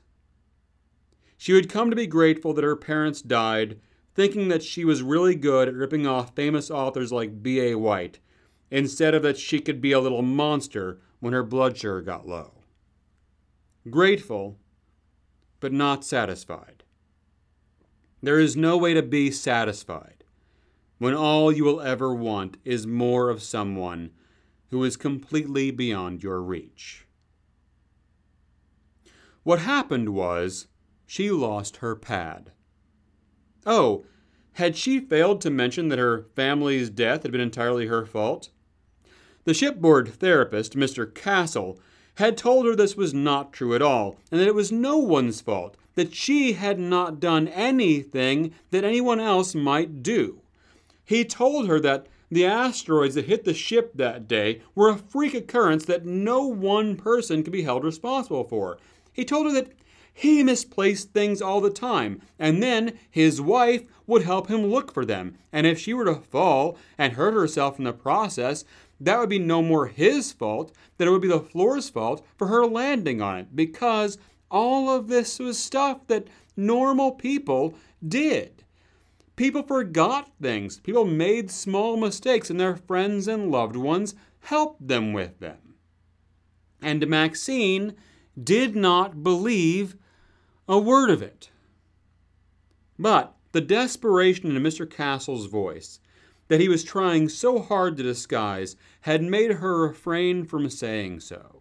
She 1.36 1.52
would 1.52 1.68
come 1.68 1.90
to 1.90 1.96
be 1.96 2.06
grateful 2.06 2.54
that 2.54 2.62
her 2.62 2.76
parents 2.76 3.20
died, 3.20 3.80
thinking 4.14 4.46
that 4.48 4.62
she 4.62 4.84
was 4.84 5.02
really 5.02 5.34
good 5.34 5.66
at 5.66 5.74
ripping 5.74 6.06
off 6.06 6.36
famous 6.36 6.70
authors 6.70 7.10
like 7.10 7.42
B.A. 7.42 7.76
White, 7.76 8.20
instead 8.70 9.14
of 9.14 9.22
that 9.24 9.38
she 9.38 9.58
could 9.58 9.80
be 9.80 9.90
a 9.90 10.00
little 10.00 10.22
monster 10.22 11.00
when 11.18 11.32
her 11.32 11.42
blood 11.42 11.76
sugar 11.76 12.00
got 12.00 12.28
low. 12.28 12.52
Grateful, 13.88 14.58
but 15.58 15.72
not 15.72 16.04
satisfied. 16.04 16.79
There 18.22 18.38
is 18.38 18.56
no 18.56 18.76
way 18.76 18.94
to 18.94 19.02
be 19.02 19.30
satisfied 19.30 20.24
when 20.98 21.14
all 21.14 21.50
you 21.50 21.64
will 21.64 21.80
ever 21.80 22.14
want 22.14 22.58
is 22.64 22.86
more 22.86 23.30
of 23.30 23.42
someone 23.42 24.10
who 24.68 24.84
is 24.84 24.96
completely 24.96 25.70
beyond 25.70 26.22
your 26.22 26.42
reach. 26.42 27.06
What 29.42 29.60
happened 29.60 30.10
was 30.10 30.68
she 31.06 31.30
lost 31.30 31.78
her 31.78 31.96
pad. 31.96 32.52
Oh, 33.64 34.04
had 34.52 34.76
she 34.76 35.00
failed 35.00 35.40
to 35.40 35.50
mention 35.50 35.88
that 35.88 35.98
her 35.98 36.26
family's 36.36 36.90
death 36.90 37.22
had 37.22 37.32
been 37.32 37.40
entirely 37.40 37.86
her 37.86 38.04
fault? 38.04 38.50
The 39.44 39.54
shipboard 39.54 40.08
therapist, 40.08 40.76
Mr. 40.76 41.12
Castle, 41.12 41.80
had 42.16 42.36
told 42.36 42.66
her 42.66 42.76
this 42.76 42.96
was 42.96 43.14
not 43.14 43.54
true 43.54 43.74
at 43.74 43.80
all, 43.80 44.18
and 44.30 44.38
that 44.38 44.48
it 44.48 44.54
was 44.54 44.70
no 44.70 44.98
one's 44.98 45.40
fault, 45.40 45.78
that 46.00 46.14
she 46.14 46.54
had 46.54 46.78
not 46.78 47.20
done 47.20 47.46
anything 47.48 48.54
that 48.70 48.84
anyone 48.84 49.20
else 49.20 49.54
might 49.54 50.02
do. 50.02 50.40
He 51.04 51.26
told 51.26 51.68
her 51.68 51.78
that 51.80 52.06
the 52.30 52.46
asteroids 52.46 53.16
that 53.16 53.26
hit 53.26 53.44
the 53.44 53.52
ship 53.52 53.92
that 53.96 54.26
day 54.26 54.62
were 54.74 54.88
a 54.88 54.96
freak 54.96 55.34
occurrence 55.34 55.84
that 55.84 56.06
no 56.06 56.46
one 56.46 56.96
person 56.96 57.42
could 57.42 57.52
be 57.52 57.64
held 57.64 57.84
responsible 57.84 58.44
for. 58.44 58.78
He 59.12 59.26
told 59.26 59.48
her 59.48 59.52
that 59.52 59.72
he 60.14 60.42
misplaced 60.42 61.12
things 61.12 61.42
all 61.42 61.60
the 61.60 61.68
time, 61.68 62.22
and 62.38 62.62
then 62.62 62.98
his 63.10 63.38
wife 63.38 63.82
would 64.06 64.22
help 64.22 64.48
him 64.48 64.64
look 64.64 64.94
for 64.94 65.04
them. 65.04 65.36
And 65.52 65.66
if 65.66 65.78
she 65.78 65.92
were 65.92 66.06
to 66.06 66.14
fall 66.14 66.78
and 66.96 67.12
hurt 67.12 67.34
herself 67.34 67.78
in 67.78 67.84
the 67.84 67.92
process, 67.92 68.64
that 68.98 69.18
would 69.18 69.28
be 69.28 69.38
no 69.38 69.60
more 69.60 69.88
his 69.88 70.32
fault 70.32 70.72
than 70.96 71.08
it 71.08 71.10
would 71.10 71.20
be 71.20 71.28
the 71.28 71.40
floor's 71.40 71.90
fault 71.90 72.24
for 72.38 72.46
her 72.46 72.64
landing 72.64 73.20
on 73.20 73.36
it, 73.36 73.54
because 73.54 74.16
all 74.50 74.90
of 74.90 75.08
this 75.08 75.38
was 75.38 75.58
stuff 75.58 76.06
that 76.08 76.28
normal 76.56 77.12
people 77.12 77.74
did. 78.06 78.64
People 79.36 79.62
forgot 79.62 80.30
things. 80.40 80.80
People 80.80 81.04
made 81.04 81.50
small 81.50 81.96
mistakes, 81.96 82.50
and 82.50 82.60
their 82.60 82.76
friends 82.76 83.26
and 83.26 83.50
loved 83.50 83.76
ones 83.76 84.14
helped 84.40 84.86
them 84.86 85.12
with 85.12 85.38
them. 85.38 85.76
And 86.82 87.06
Maxine 87.06 87.94
did 88.42 88.74
not 88.76 89.22
believe 89.22 89.96
a 90.68 90.78
word 90.78 91.10
of 91.10 91.22
it. 91.22 91.50
But 92.98 93.34
the 93.52 93.60
desperation 93.60 94.54
in 94.54 94.62
Mr. 94.62 94.88
Castle's 94.88 95.46
voice, 95.46 96.00
that 96.48 96.60
he 96.60 96.68
was 96.68 96.84
trying 96.84 97.28
so 97.28 97.60
hard 97.60 97.96
to 97.96 98.02
disguise, 98.02 98.76
had 99.02 99.22
made 99.22 99.52
her 99.52 99.88
refrain 99.88 100.44
from 100.44 100.68
saying 100.68 101.20
so. 101.20 101.59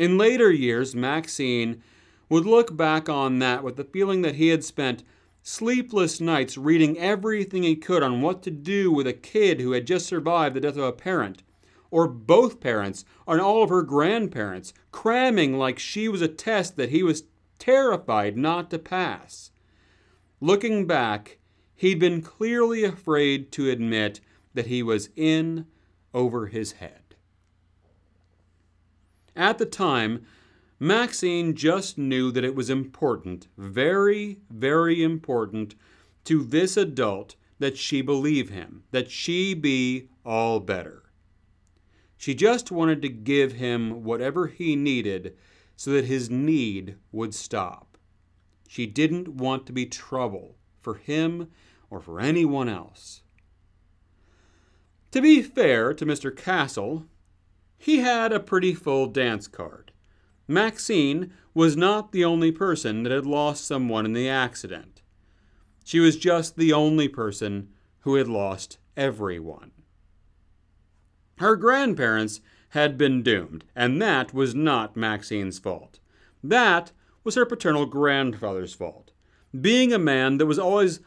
In 0.00 0.16
later 0.16 0.50
years, 0.50 0.96
Maxine 0.96 1.82
would 2.30 2.46
look 2.46 2.74
back 2.74 3.10
on 3.10 3.38
that 3.40 3.62
with 3.62 3.76
the 3.76 3.84
feeling 3.84 4.22
that 4.22 4.36
he 4.36 4.48
had 4.48 4.64
spent 4.64 5.04
sleepless 5.42 6.22
nights 6.22 6.56
reading 6.56 6.96
everything 6.96 7.64
he 7.64 7.76
could 7.76 8.02
on 8.02 8.22
what 8.22 8.42
to 8.44 8.50
do 8.50 8.90
with 8.90 9.06
a 9.06 9.12
kid 9.12 9.60
who 9.60 9.72
had 9.72 9.86
just 9.86 10.06
survived 10.06 10.56
the 10.56 10.60
death 10.62 10.78
of 10.78 10.84
a 10.84 10.92
parent, 10.92 11.42
or 11.90 12.08
both 12.08 12.60
parents, 12.60 13.04
and 13.28 13.42
all 13.42 13.62
of 13.62 13.68
her 13.68 13.82
grandparents, 13.82 14.72
cramming 14.90 15.58
like 15.58 15.78
she 15.78 16.08
was 16.08 16.22
a 16.22 16.28
test 16.28 16.76
that 16.76 16.88
he 16.88 17.02
was 17.02 17.24
terrified 17.58 18.38
not 18.38 18.70
to 18.70 18.78
pass. 18.78 19.50
Looking 20.40 20.86
back, 20.86 21.40
he'd 21.76 21.98
been 21.98 22.22
clearly 22.22 22.84
afraid 22.84 23.52
to 23.52 23.68
admit 23.68 24.20
that 24.54 24.68
he 24.68 24.82
was 24.82 25.10
in 25.14 25.66
over 26.14 26.46
his 26.46 26.72
head. 26.72 26.99
At 29.36 29.58
the 29.58 29.66
time, 29.66 30.24
Maxine 30.78 31.54
just 31.54 31.98
knew 31.98 32.32
that 32.32 32.44
it 32.44 32.54
was 32.54 32.70
important, 32.70 33.48
very, 33.56 34.38
very 34.50 35.02
important, 35.02 35.74
to 36.24 36.42
this 36.42 36.76
adult 36.76 37.36
that 37.58 37.76
she 37.76 38.00
believe 38.00 38.48
him, 38.48 38.84
that 38.90 39.10
she 39.10 39.54
be 39.54 40.08
all 40.24 40.58
better. 40.60 41.04
She 42.16 42.34
just 42.34 42.70
wanted 42.70 43.02
to 43.02 43.08
give 43.08 43.52
him 43.52 44.04
whatever 44.04 44.46
he 44.46 44.76
needed 44.76 45.36
so 45.76 45.90
that 45.92 46.04
his 46.06 46.28
need 46.28 46.96
would 47.12 47.34
stop. 47.34 47.96
She 48.68 48.86
didn't 48.86 49.28
want 49.28 49.66
to 49.66 49.72
be 49.72 49.86
trouble 49.86 50.56
for 50.80 50.94
him 50.94 51.48
or 51.88 52.00
for 52.00 52.20
anyone 52.20 52.68
else. 52.68 53.22
To 55.12 55.20
be 55.20 55.42
fair 55.42 55.92
to 55.94 56.06
Mr. 56.06 56.34
Castle, 56.34 57.06
he 57.82 58.00
had 58.00 58.30
a 58.30 58.38
pretty 58.38 58.74
full 58.74 59.06
dance 59.06 59.48
card. 59.48 59.90
Maxine 60.46 61.32
was 61.54 61.78
not 61.78 62.12
the 62.12 62.22
only 62.22 62.52
person 62.52 63.04
that 63.04 63.10
had 63.10 63.24
lost 63.24 63.64
someone 63.64 64.04
in 64.04 64.12
the 64.12 64.28
accident. 64.28 65.00
She 65.82 65.98
was 65.98 66.18
just 66.18 66.56
the 66.56 66.74
only 66.74 67.08
person 67.08 67.70
who 68.00 68.16
had 68.16 68.28
lost 68.28 68.76
everyone. 68.98 69.70
Her 71.38 71.56
grandparents 71.56 72.42
had 72.70 72.98
been 72.98 73.22
doomed, 73.22 73.64
and 73.74 74.00
that 74.02 74.34
was 74.34 74.54
not 74.54 74.94
Maxine's 74.94 75.58
fault. 75.58 76.00
That 76.44 76.92
was 77.24 77.34
her 77.34 77.46
paternal 77.46 77.86
grandfather's 77.86 78.74
fault. 78.74 79.10
Being 79.58 79.90
a 79.94 79.98
man 79.98 80.36
that 80.36 80.44
was 80.44 80.58
always 80.58 81.00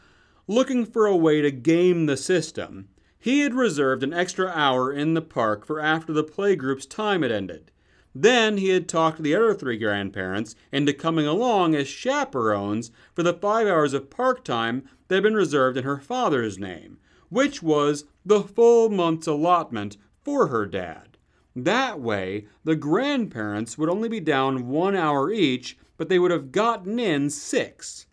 looking 0.48 0.84
for 0.84 1.06
a 1.06 1.16
way 1.16 1.40
to 1.40 1.52
game 1.52 2.06
the 2.06 2.16
system, 2.16 2.88
he 3.24 3.40
had 3.40 3.54
reserved 3.54 4.02
an 4.02 4.12
extra 4.12 4.48
hour 4.48 4.92
in 4.92 5.14
the 5.14 5.22
park 5.22 5.64
for 5.64 5.80
after 5.80 6.12
the 6.12 6.22
playgroup's 6.22 6.84
time 6.84 7.22
had 7.22 7.32
ended. 7.32 7.70
Then 8.14 8.58
he 8.58 8.68
had 8.68 8.86
talked 8.86 9.22
the 9.22 9.34
other 9.34 9.54
three 9.54 9.78
grandparents 9.78 10.54
into 10.70 10.92
coming 10.92 11.26
along 11.26 11.74
as 11.74 11.88
chaperones 11.88 12.90
for 13.14 13.22
the 13.22 13.32
five 13.32 13.66
hours 13.66 13.94
of 13.94 14.10
park 14.10 14.44
time 14.44 14.86
that 15.08 15.14
had 15.14 15.24
been 15.24 15.34
reserved 15.34 15.78
in 15.78 15.84
her 15.84 15.96
father's 15.96 16.58
name, 16.58 16.98
which 17.30 17.62
was 17.62 18.04
the 18.26 18.42
full 18.42 18.90
month's 18.90 19.26
allotment 19.26 19.96
for 20.22 20.48
her 20.48 20.66
dad. 20.66 21.16
That 21.56 22.00
way, 22.00 22.44
the 22.62 22.76
grandparents 22.76 23.78
would 23.78 23.88
only 23.88 24.10
be 24.10 24.20
down 24.20 24.68
one 24.68 24.94
hour 24.94 25.32
each, 25.32 25.78
but 25.96 26.10
they 26.10 26.18
would 26.18 26.30
have 26.30 26.52
gotten 26.52 26.98
in 26.98 27.30
six. 27.30 28.04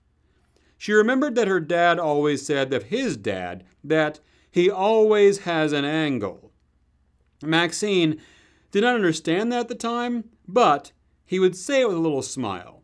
She 0.78 0.94
remembered 0.94 1.36
that 1.36 1.50
her 1.50 1.60
dad 1.60 2.00
always 2.00 2.46
said 2.46 2.74
of 2.74 2.84
his 2.84 3.18
dad 3.18 3.66
that 3.84 4.22
he 4.52 4.70
always 4.70 5.40
has 5.40 5.72
an 5.72 5.86
angle. 5.86 6.52
Maxine 7.42 8.20
did 8.72 8.84
not 8.84 8.96
understand 8.96 9.52
that 9.52 9.62
at 9.62 9.68
the 9.70 9.76
time, 9.76 10.26
but 10.48 10.92
he 11.26 11.40
would 11.40 11.56
say 11.56 11.82
it 11.82 11.88
with 11.88 11.98
a 11.98 12.02
little 12.02 12.22
smile. 12.22 12.84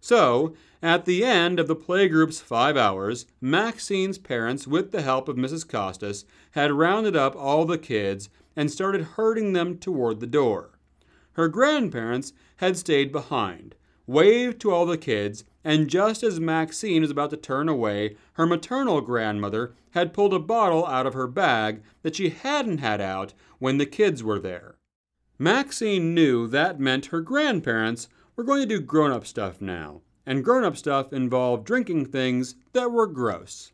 So, 0.00 0.54
at 0.82 1.04
the 1.04 1.24
end 1.24 1.58
of 1.58 1.66
the 1.66 1.74
playgroup's 1.74 2.40
five 2.40 2.76
hours, 2.76 3.26
Maxine's 3.40 4.18
parents, 4.18 4.66
with 4.66 4.90
the 4.90 5.02
help 5.02 5.28
of 5.28 5.36
Mrs. 5.36 5.68
Costas, 5.68 6.24
had 6.52 6.72
rounded 6.72 7.16
up 7.16 7.34
all 7.34 7.64
the 7.64 7.78
kids 7.78 8.28
and 8.54 8.70
started 8.70 9.02
herding 9.02 9.52
them 9.52 9.78
toward 9.78 10.20
the 10.20 10.26
door. 10.26 10.78
Her 11.32 11.48
grandparents 11.48 12.32
had 12.56 12.76
stayed 12.76 13.12
behind, 13.12 13.74
waved 14.08 14.58
to 14.58 14.70
all 14.70 14.86
the 14.86 14.96
kids, 14.96 15.44
and 15.62 15.90
just 15.90 16.22
as 16.22 16.40
Maxine 16.40 17.02
was 17.02 17.10
about 17.10 17.28
to 17.28 17.36
turn 17.36 17.68
away, 17.68 18.16
her 18.32 18.46
maternal 18.46 19.02
grandmother 19.02 19.74
had 19.90 20.14
pulled 20.14 20.32
a 20.32 20.38
bottle 20.38 20.86
out 20.86 21.06
of 21.06 21.12
her 21.12 21.26
bag 21.26 21.82
that 22.02 22.16
she 22.16 22.30
hadn't 22.30 22.78
had 22.78 23.02
out 23.02 23.34
when 23.58 23.76
the 23.76 23.84
kids 23.84 24.24
were 24.24 24.38
there. 24.38 24.78
Maxine 25.38 26.14
knew 26.14 26.46
that 26.48 26.80
meant 26.80 27.06
her 27.06 27.20
grandparents 27.20 28.08
were 28.34 28.44
going 28.44 28.60
to 28.60 28.66
do 28.66 28.80
grown 28.80 29.12
up 29.12 29.26
stuff 29.26 29.60
now, 29.60 30.00
and 30.24 30.42
grown 30.42 30.64
up 30.64 30.76
stuff 30.76 31.12
involved 31.12 31.66
drinking 31.66 32.06
things 32.06 32.54
that 32.72 32.90
were 32.90 33.06
gross. 33.06 33.72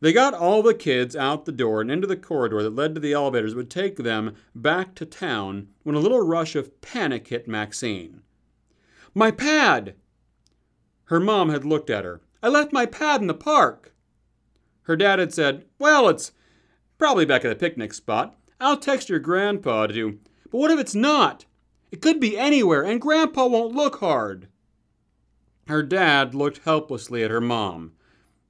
They 0.00 0.12
got 0.12 0.34
all 0.34 0.62
the 0.62 0.72
kids 0.72 1.16
out 1.16 1.44
the 1.44 1.52
door 1.52 1.80
and 1.80 1.90
into 1.90 2.06
the 2.06 2.16
corridor 2.16 2.62
that 2.62 2.76
led 2.76 2.94
to 2.94 3.00
the 3.00 3.12
elevators 3.12 3.54
that 3.54 3.56
would 3.56 3.70
take 3.70 3.96
them 3.96 4.36
back 4.54 4.94
to 4.94 5.04
town 5.04 5.68
when 5.82 5.96
a 5.96 6.00
little 6.00 6.24
rush 6.24 6.54
of 6.54 6.80
panic 6.80 7.26
hit 7.26 7.48
Maxine. 7.48 8.22
My 9.14 9.30
pad! 9.30 9.94
Her 11.04 11.20
mom 11.20 11.48
had 11.48 11.64
looked 11.64 11.90
at 11.90 12.04
her. 12.04 12.20
I 12.42 12.48
left 12.48 12.72
my 12.72 12.86
pad 12.86 13.20
in 13.20 13.26
the 13.26 13.34
park. 13.34 13.94
Her 14.82 14.96
dad 14.96 15.18
had 15.18 15.32
said, 15.32 15.64
Well, 15.78 16.08
it's 16.08 16.32
probably 16.98 17.24
back 17.24 17.44
at 17.44 17.48
the 17.48 17.56
picnic 17.56 17.92
spot. 17.94 18.36
I'll 18.60 18.76
text 18.76 19.08
your 19.08 19.18
grandpa 19.18 19.86
to. 19.88 20.18
But 20.50 20.58
what 20.58 20.70
if 20.70 20.78
it's 20.78 20.94
not? 20.94 21.44
It 21.90 22.02
could 22.02 22.20
be 22.20 22.38
anywhere, 22.38 22.82
and 22.84 23.00
grandpa 23.00 23.46
won't 23.46 23.74
look 23.74 24.00
hard. 24.00 24.48
Her 25.66 25.82
dad 25.82 26.34
looked 26.34 26.64
helplessly 26.64 27.22
at 27.22 27.30
her 27.30 27.40
mom. 27.40 27.92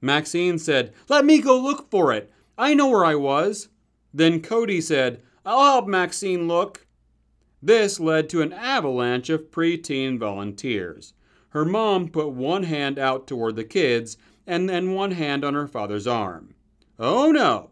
Maxine 0.01 0.57
said, 0.57 0.93
Let 1.07 1.25
me 1.25 1.41
go 1.41 1.59
look 1.59 1.89
for 1.89 2.13
it. 2.13 2.31
I 2.57 2.73
know 2.73 2.89
where 2.89 3.05
I 3.05 3.15
was. 3.15 3.69
Then 4.13 4.41
Cody 4.41 4.81
said, 4.81 5.21
I'll 5.45 5.71
help 5.71 5.87
Maxine 5.87 6.47
look. 6.47 6.85
This 7.61 7.99
led 7.99 8.29
to 8.29 8.41
an 8.41 8.53
avalanche 8.53 9.29
of 9.29 9.51
preteen 9.51 10.17
volunteers. 10.17 11.13
Her 11.49 11.65
mom 11.65 12.09
put 12.09 12.29
one 12.29 12.63
hand 12.63 12.97
out 12.97 13.27
toward 13.27 13.55
the 13.55 13.63
kids 13.63 14.17
and 14.47 14.69
then 14.69 14.93
one 14.93 15.11
hand 15.11 15.43
on 15.43 15.53
her 15.53 15.67
father's 15.67 16.07
arm. 16.07 16.55
Oh 16.97 17.31
no! 17.31 17.71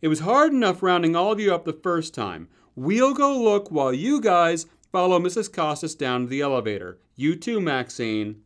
It 0.00 0.08
was 0.08 0.20
hard 0.20 0.52
enough 0.52 0.82
rounding 0.82 1.16
all 1.16 1.32
of 1.32 1.40
you 1.40 1.54
up 1.54 1.64
the 1.64 1.72
first 1.72 2.14
time. 2.14 2.48
We'll 2.74 3.14
go 3.14 3.36
look 3.36 3.70
while 3.70 3.92
you 3.92 4.20
guys 4.20 4.66
follow 4.92 5.18
Mrs. 5.18 5.52
Costas 5.52 5.94
down 5.94 6.22
to 6.22 6.26
the 6.28 6.40
elevator. 6.40 6.98
You 7.16 7.34
too, 7.36 7.60
Maxine. 7.60 8.42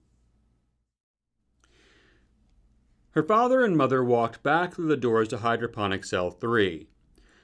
Her 3.10 3.22
father 3.22 3.62
and 3.62 3.76
mother 3.76 4.02
walked 4.02 4.42
back 4.42 4.74
through 4.74 4.88
the 4.88 4.96
doors 4.96 5.28
to 5.28 5.38
hydroponic 5.38 6.04
cell 6.04 6.30
3. 6.30 6.88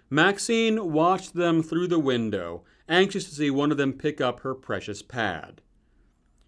Maxine 0.09 0.91
watched 0.91 1.35
them 1.35 1.63
through 1.63 1.89
the 1.89 1.99
window, 1.99 2.65
anxious 2.89 3.25
to 3.29 3.35
see 3.35 3.51
one 3.51 3.71
of 3.71 3.77
them 3.77 3.93
pick 3.93 4.21
up 4.21 4.41
her 4.41 4.55
precious 4.55 5.03
pad. 5.03 5.61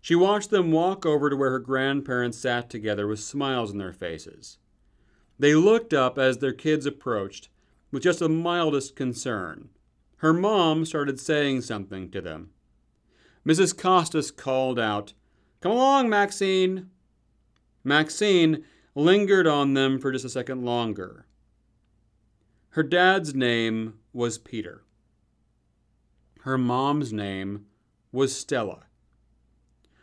She 0.00 0.14
watched 0.14 0.50
them 0.50 0.72
walk 0.72 1.05
over 1.05 1.29
to 1.29 1.37
where 1.37 1.50
her 1.50 1.59
grandparents 1.59 2.38
sat 2.38 2.70
together 2.70 3.07
with 3.07 3.20
smiles 3.20 3.70
on 3.70 3.79
their 3.79 3.92
faces. 3.92 4.59
They 5.38 5.55
looked 5.55 5.92
up 5.92 6.18
as 6.18 6.38
their 6.38 6.53
kids 6.53 6.87
approached 6.87 7.48
with 7.90 8.03
just 8.03 8.20
the 8.20 8.29
mildest 8.29 8.96
concern. 8.96 9.68
Her 10.18 10.33
mom 10.33 10.85
started 10.85 11.18
saying 11.18 11.62
something 11.62 12.11
to 12.11 12.20
them. 12.20 12.50
Mrs. 13.46 13.76
Costas 13.76 14.31
called 14.31 14.79
out, 14.79 15.14
Come 15.61 15.72
along, 15.72 16.09
Maxine. 16.09 16.90
Maxine 17.85 18.64
lingered 18.94 19.46
on 19.46 19.74
them 19.74 19.98
for 19.98 20.12
just 20.12 20.24
a 20.24 20.31
second 20.31 20.64
longer. 20.64 21.26
Her 22.70 22.83
dad's 22.83 23.35
name 23.35 23.94
was 24.12 24.38
Peter. 24.38 24.85
Her 26.42 26.57
mom's 26.57 27.12
name 27.12 27.66
was 28.12 28.35
Stella. 28.35 28.85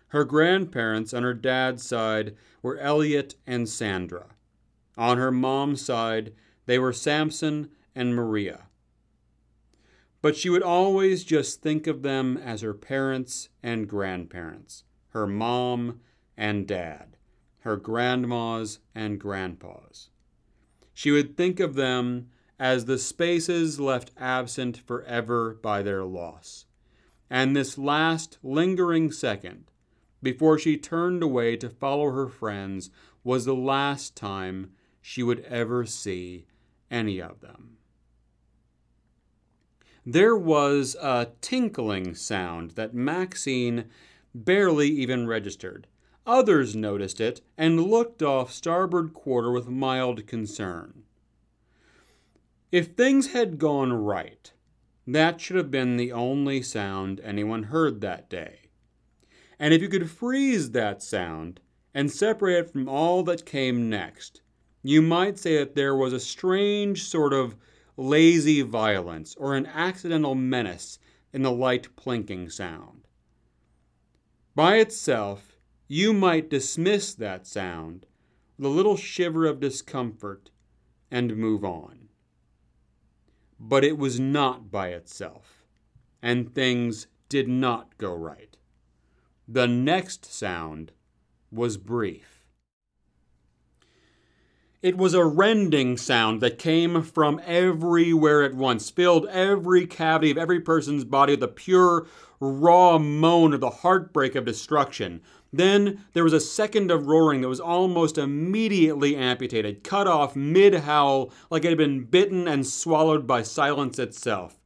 Her 0.09 0.23
grandparents 0.23 1.13
on 1.13 1.23
her 1.23 1.33
dad's 1.33 1.83
side 1.83 2.35
were 2.61 2.77
Elliot 2.77 3.35
and 3.45 3.67
Sandra. 3.67 4.35
On 4.97 5.17
her 5.17 5.31
mom's 5.31 5.81
side, 5.81 6.33
they 6.65 6.79
were 6.79 6.93
Samson 6.93 7.71
and 7.95 8.15
Maria. 8.15 8.67
But 10.21 10.35
she 10.35 10.49
would 10.49 10.63
always 10.63 11.23
just 11.23 11.61
think 11.61 11.87
of 11.87 12.01
them 12.01 12.37
as 12.37 12.61
her 12.61 12.73
parents 12.73 13.49
and 13.61 13.87
grandparents, 13.87 14.83
her 15.09 15.27
mom 15.27 16.01
and 16.35 16.67
dad, 16.67 17.17
her 17.59 17.77
grandmas 17.77 18.79
and 18.93 19.19
grandpas. 19.19 20.09
She 20.93 21.11
would 21.11 21.35
think 21.35 21.59
of 21.59 21.75
them 21.75 22.29
as 22.59 22.85
the 22.85 22.97
spaces 22.97 23.79
left 23.79 24.11
absent 24.17 24.77
forever 24.77 25.57
by 25.61 25.81
their 25.81 26.03
loss. 26.03 26.65
And 27.29 27.55
this 27.55 27.77
last 27.77 28.37
lingering 28.41 29.11
second, 29.11 29.65
before 30.23 30.57
she 30.57 30.77
turned 30.77 31.21
away 31.21 31.55
to 31.57 31.69
follow 31.69 32.11
her 32.11 32.27
friends, 32.27 32.89
was 33.23 33.45
the 33.45 33.55
last 33.55 34.15
time 34.15 34.71
she 35.01 35.21
would 35.21 35.41
ever 35.41 35.85
see 35.85 36.45
any 36.89 37.21
of 37.21 37.41
them. 37.41 37.77
There 40.05 40.37
was 40.37 40.95
a 41.01 41.31
tinkling 41.41 42.15
sound 42.15 42.71
that 42.71 42.93
Maxine 42.93 43.89
barely 44.33 44.87
even 44.87 45.27
registered. 45.27 45.87
Others 46.25 46.75
noticed 46.75 47.19
it 47.19 47.41
and 47.57 47.83
looked 47.83 48.23
off 48.23 48.51
starboard 48.51 49.13
quarter 49.13 49.51
with 49.51 49.67
mild 49.67 50.25
concern. 50.25 51.03
If 52.71 52.87
things 52.87 53.27
had 53.27 53.59
gone 53.59 53.93
right, 53.93 54.51
that 55.05 55.39
should 55.39 55.55
have 55.55 55.71
been 55.71 55.95
the 55.95 56.11
only 56.11 56.61
sound 56.61 57.21
anyone 57.21 57.63
heard 57.63 58.01
that 58.01 58.29
day. 58.29 58.69
And 59.57 59.73
if 59.73 59.81
you 59.81 59.87
could 59.87 60.09
freeze 60.09 60.71
that 60.71 61.01
sound 61.01 61.61
and 61.93 62.11
separate 62.11 62.59
it 62.59 62.69
from 62.69 62.89
all 62.89 63.23
that 63.23 63.45
came 63.45 63.89
next, 63.89 64.41
you 64.83 65.01
might 65.01 65.39
say 65.39 65.57
that 65.57 65.75
there 65.75 65.95
was 65.95 66.11
a 66.11 66.19
strange 66.19 67.05
sort 67.05 67.31
of 67.31 67.55
lazy 67.95 68.61
violence 68.61 69.33
or 69.35 69.55
an 69.55 69.65
accidental 69.65 70.35
menace 70.35 70.99
in 71.31 71.43
the 71.43 71.51
light 71.51 71.95
plinking 71.95 72.51
sound. 72.51 73.07
By 74.55 74.77
itself, 74.77 75.57
you 75.87 76.11
might 76.11 76.49
dismiss 76.49 77.13
that 77.15 77.47
sound 77.47 78.05
with 78.57 78.65
a 78.65 78.69
little 78.69 78.97
shiver 78.97 79.45
of 79.45 79.61
discomfort 79.61 80.49
and 81.09 81.37
move 81.37 81.63
on. 81.63 82.06
But 83.59 83.83
it 83.83 83.97
was 83.97 84.19
not 84.19 84.71
by 84.71 84.89
itself, 84.89 85.65
and 86.21 86.53
things 86.53 87.07
did 87.29 87.47
not 87.47 87.97
go 87.97 88.13
right. 88.13 88.55
The 89.47 89.67
next 89.67 90.25
sound 90.25 90.91
was 91.51 91.77
brief. 91.77 92.37
It 94.83 94.95
was 94.95 95.15
a 95.15 95.25
rending 95.25 95.97
sound 95.97 96.39
that 96.41 96.59
came 96.59 97.01
from 97.01 97.41
everywhere 97.43 98.43
at 98.43 98.53
once, 98.53 98.91
filled 98.91 99.25
every 99.25 99.87
cavity 99.87 100.29
of 100.29 100.37
every 100.37 100.59
person's 100.59 101.03
body 101.03 101.33
with 101.33 101.41
a 101.41 101.47
pure, 101.47 102.05
raw 102.39 102.99
moan 102.99 103.53
of 103.53 103.59
the 103.59 103.71
heartbreak 103.71 104.35
of 104.35 104.45
destruction. 104.45 105.21
Then 105.53 106.05
there 106.13 106.23
was 106.23 106.33
a 106.33 106.39
second 106.39 106.91
of 106.91 107.07
roaring 107.07 107.41
that 107.41 107.47
was 107.47 107.59
almost 107.59 108.17
immediately 108.17 109.15
amputated, 109.15 109.83
cut 109.83 110.07
off 110.07 110.35
mid 110.35 110.73
howl 110.73 111.31
like 111.49 111.63
it 111.63 111.69
had 111.69 111.77
been 111.77 112.03
bitten 112.03 112.47
and 112.47 112.67
swallowed 112.67 113.25
by 113.25 113.43
silence 113.43 113.97
itself. 113.97 114.59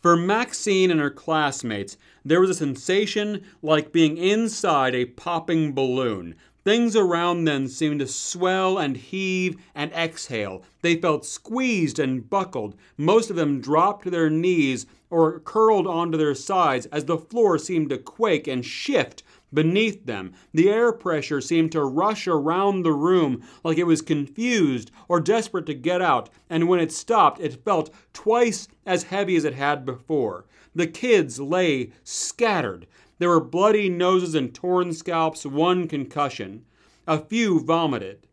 For 0.00 0.16
Maxine 0.16 0.90
and 0.90 0.98
her 0.98 1.10
classmates, 1.10 1.98
there 2.24 2.40
was 2.40 2.48
a 2.48 2.54
sensation 2.54 3.42
like 3.60 3.92
being 3.92 4.16
inside 4.16 4.94
a 4.94 5.04
popping 5.04 5.74
balloon. 5.74 6.36
Things 6.64 6.94
around 6.94 7.44
them 7.44 7.68
seemed 7.68 8.00
to 8.00 8.06
swell 8.06 8.78
and 8.78 8.96
heave 8.96 9.56
and 9.74 9.92
exhale. 9.92 10.62
They 10.82 10.96
felt 10.96 11.26
squeezed 11.26 11.98
and 11.98 12.28
buckled. 12.28 12.76
Most 12.96 13.28
of 13.28 13.36
them 13.36 13.60
dropped 13.60 14.04
to 14.04 14.10
their 14.10 14.30
knees 14.30 14.86
or 15.10 15.40
curled 15.40 15.86
onto 15.86 16.16
their 16.16 16.34
sides 16.34 16.86
as 16.86 17.06
the 17.06 17.18
floor 17.18 17.58
seemed 17.58 17.90
to 17.90 17.98
quake 17.98 18.46
and 18.46 18.64
shift 18.64 19.22
beneath 19.52 20.06
them. 20.06 20.32
The 20.52 20.68
air 20.68 20.92
pressure 20.92 21.40
seemed 21.40 21.72
to 21.72 21.84
rush 21.84 22.26
around 22.26 22.82
the 22.82 22.92
room 22.92 23.42
like 23.64 23.78
it 23.78 23.86
was 23.86 24.02
confused 24.02 24.90
or 25.08 25.20
desperate 25.20 25.66
to 25.66 25.74
get 25.74 26.00
out, 26.00 26.30
and 26.48 26.68
when 26.68 26.80
it 26.80 26.92
stopped, 26.92 27.40
it 27.40 27.64
felt 27.64 27.90
twice 28.12 28.68
as 28.86 29.04
heavy 29.04 29.36
as 29.36 29.44
it 29.44 29.54
had 29.54 29.84
before. 29.84 30.46
The 30.74 30.86
kids 30.86 31.40
lay 31.40 31.92
scattered. 32.04 32.86
There 33.18 33.28
were 33.28 33.40
bloody 33.40 33.88
noses 33.88 34.34
and 34.34 34.54
torn 34.54 34.92
scalps, 34.92 35.44
one 35.44 35.88
concussion. 35.88 36.64
A 37.06 37.18
few 37.18 37.60
vomited. 37.60 38.26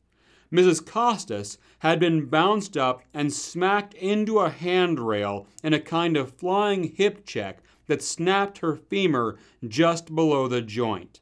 Mrs. 0.51 0.85
Costas 0.85 1.57
had 1.79 1.99
been 1.99 2.25
bounced 2.25 2.77
up 2.77 3.01
and 3.13 3.33
smacked 3.33 3.93
into 3.95 4.39
a 4.39 4.49
handrail 4.49 5.45
in 5.63 5.73
a 5.73 5.79
kind 5.79 6.15
of 6.15 6.31
flying 6.31 6.85
hip 6.95 7.25
check 7.25 7.61
that 7.87 8.01
snapped 8.01 8.59
her 8.59 8.75
femur 8.75 9.37
just 9.67 10.13
below 10.13 10.47
the 10.47 10.61
joint. 10.61 11.21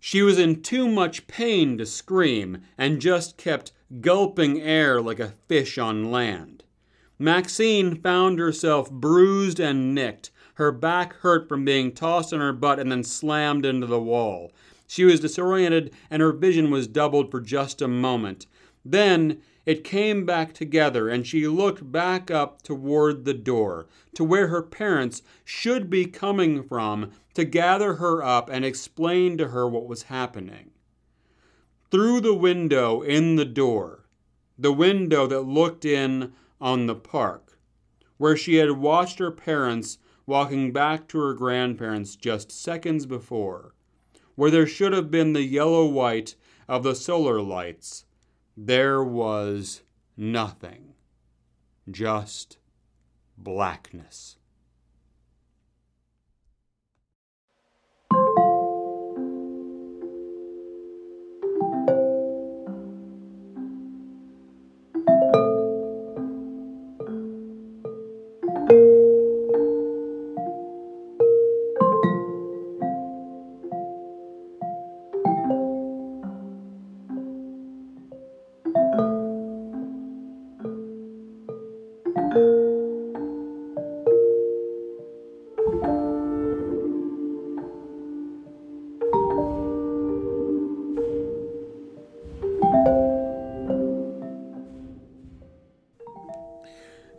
She 0.00 0.22
was 0.22 0.38
in 0.38 0.62
too 0.62 0.88
much 0.88 1.26
pain 1.26 1.76
to 1.78 1.86
scream 1.86 2.62
and 2.76 3.00
just 3.00 3.36
kept 3.36 3.72
gulping 4.00 4.60
air 4.60 5.00
like 5.00 5.18
a 5.18 5.34
fish 5.48 5.78
on 5.78 6.10
land. 6.10 6.64
Maxine 7.18 7.96
found 8.00 8.38
herself 8.38 8.90
bruised 8.90 9.58
and 9.58 9.94
nicked. 9.94 10.30
Her 10.54 10.70
back 10.70 11.14
hurt 11.14 11.48
from 11.48 11.64
being 11.64 11.92
tossed 11.92 12.32
on 12.32 12.40
her 12.40 12.52
butt 12.52 12.78
and 12.78 12.92
then 12.92 13.02
slammed 13.02 13.66
into 13.66 13.86
the 13.86 14.00
wall. 14.00 14.52
She 14.86 15.04
was 15.04 15.20
disoriented 15.20 15.92
and 16.10 16.22
her 16.22 16.32
vision 16.32 16.70
was 16.70 16.86
doubled 16.86 17.30
for 17.30 17.40
just 17.40 17.82
a 17.82 17.88
moment. 17.88 18.46
Then 18.84 19.42
it 19.68 19.84
came 19.84 20.24
back 20.24 20.54
together, 20.54 21.10
and 21.10 21.26
she 21.26 21.46
looked 21.46 21.92
back 21.92 22.30
up 22.30 22.62
toward 22.62 23.26
the 23.26 23.34
door, 23.34 23.86
to 24.14 24.24
where 24.24 24.48
her 24.48 24.62
parents 24.62 25.20
should 25.44 25.90
be 25.90 26.06
coming 26.06 26.62
from 26.62 27.10
to 27.34 27.44
gather 27.44 27.96
her 27.96 28.22
up 28.22 28.48
and 28.48 28.64
explain 28.64 29.36
to 29.36 29.48
her 29.48 29.68
what 29.68 29.86
was 29.86 30.04
happening. 30.04 30.70
Through 31.90 32.22
the 32.22 32.32
window 32.32 33.02
in 33.02 33.36
the 33.36 33.44
door, 33.44 34.06
the 34.58 34.72
window 34.72 35.26
that 35.26 35.42
looked 35.42 35.84
in 35.84 36.32
on 36.58 36.86
the 36.86 36.94
park, 36.94 37.58
where 38.16 38.38
she 38.38 38.54
had 38.54 38.70
watched 38.70 39.18
her 39.18 39.30
parents 39.30 39.98
walking 40.24 40.72
back 40.72 41.06
to 41.08 41.18
her 41.18 41.34
grandparents 41.34 42.16
just 42.16 42.50
seconds 42.50 43.04
before, 43.04 43.74
where 44.34 44.50
there 44.50 44.66
should 44.66 44.94
have 44.94 45.10
been 45.10 45.34
the 45.34 45.44
yellow 45.44 45.84
white 45.84 46.36
of 46.66 46.82
the 46.82 46.94
solar 46.94 47.42
lights 47.42 48.06
there 48.60 49.04
was 49.04 49.82
nothing, 50.16 50.94
just 51.88 52.58
blackness. 53.36 54.37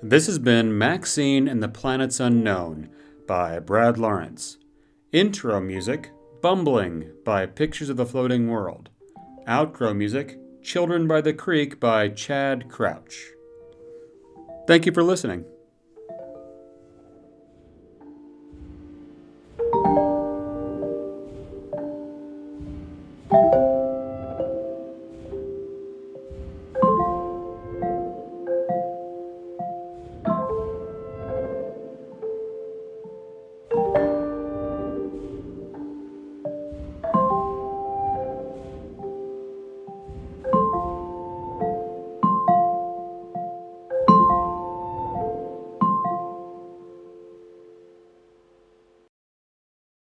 This 0.09 0.25
has 0.25 0.39
been 0.39 0.75
Maxine 0.75 1.47
and 1.47 1.61
the 1.61 1.67
Planets 1.67 2.19
Unknown 2.19 2.89
by 3.27 3.59
Brad 3.59 3.99
Lawrence. 3.99 4.57
Intro 5.11 5.61
music 5.61 6.09
Bumbling 6.41 7.11
by 7.23 7.45
Pictures 7.45 7.89
of 7.89 7.97
the 7.97 8.07
Floating 8.07 8.47
World. 8.47 8.89
Outro 9.47 9.95
music 9.95 10.39
Children 10.63 11.07
by 11.07 11.21
the 11.21 11.31
Creek 11.31 11.79
by 11.79 12.09
Chad 12.09 12.69
Crouch. 12.69 13.33
Thank 14.65 14.87
you 14.87 14.91
for 14.91 15.03
listening. 15.03 15.45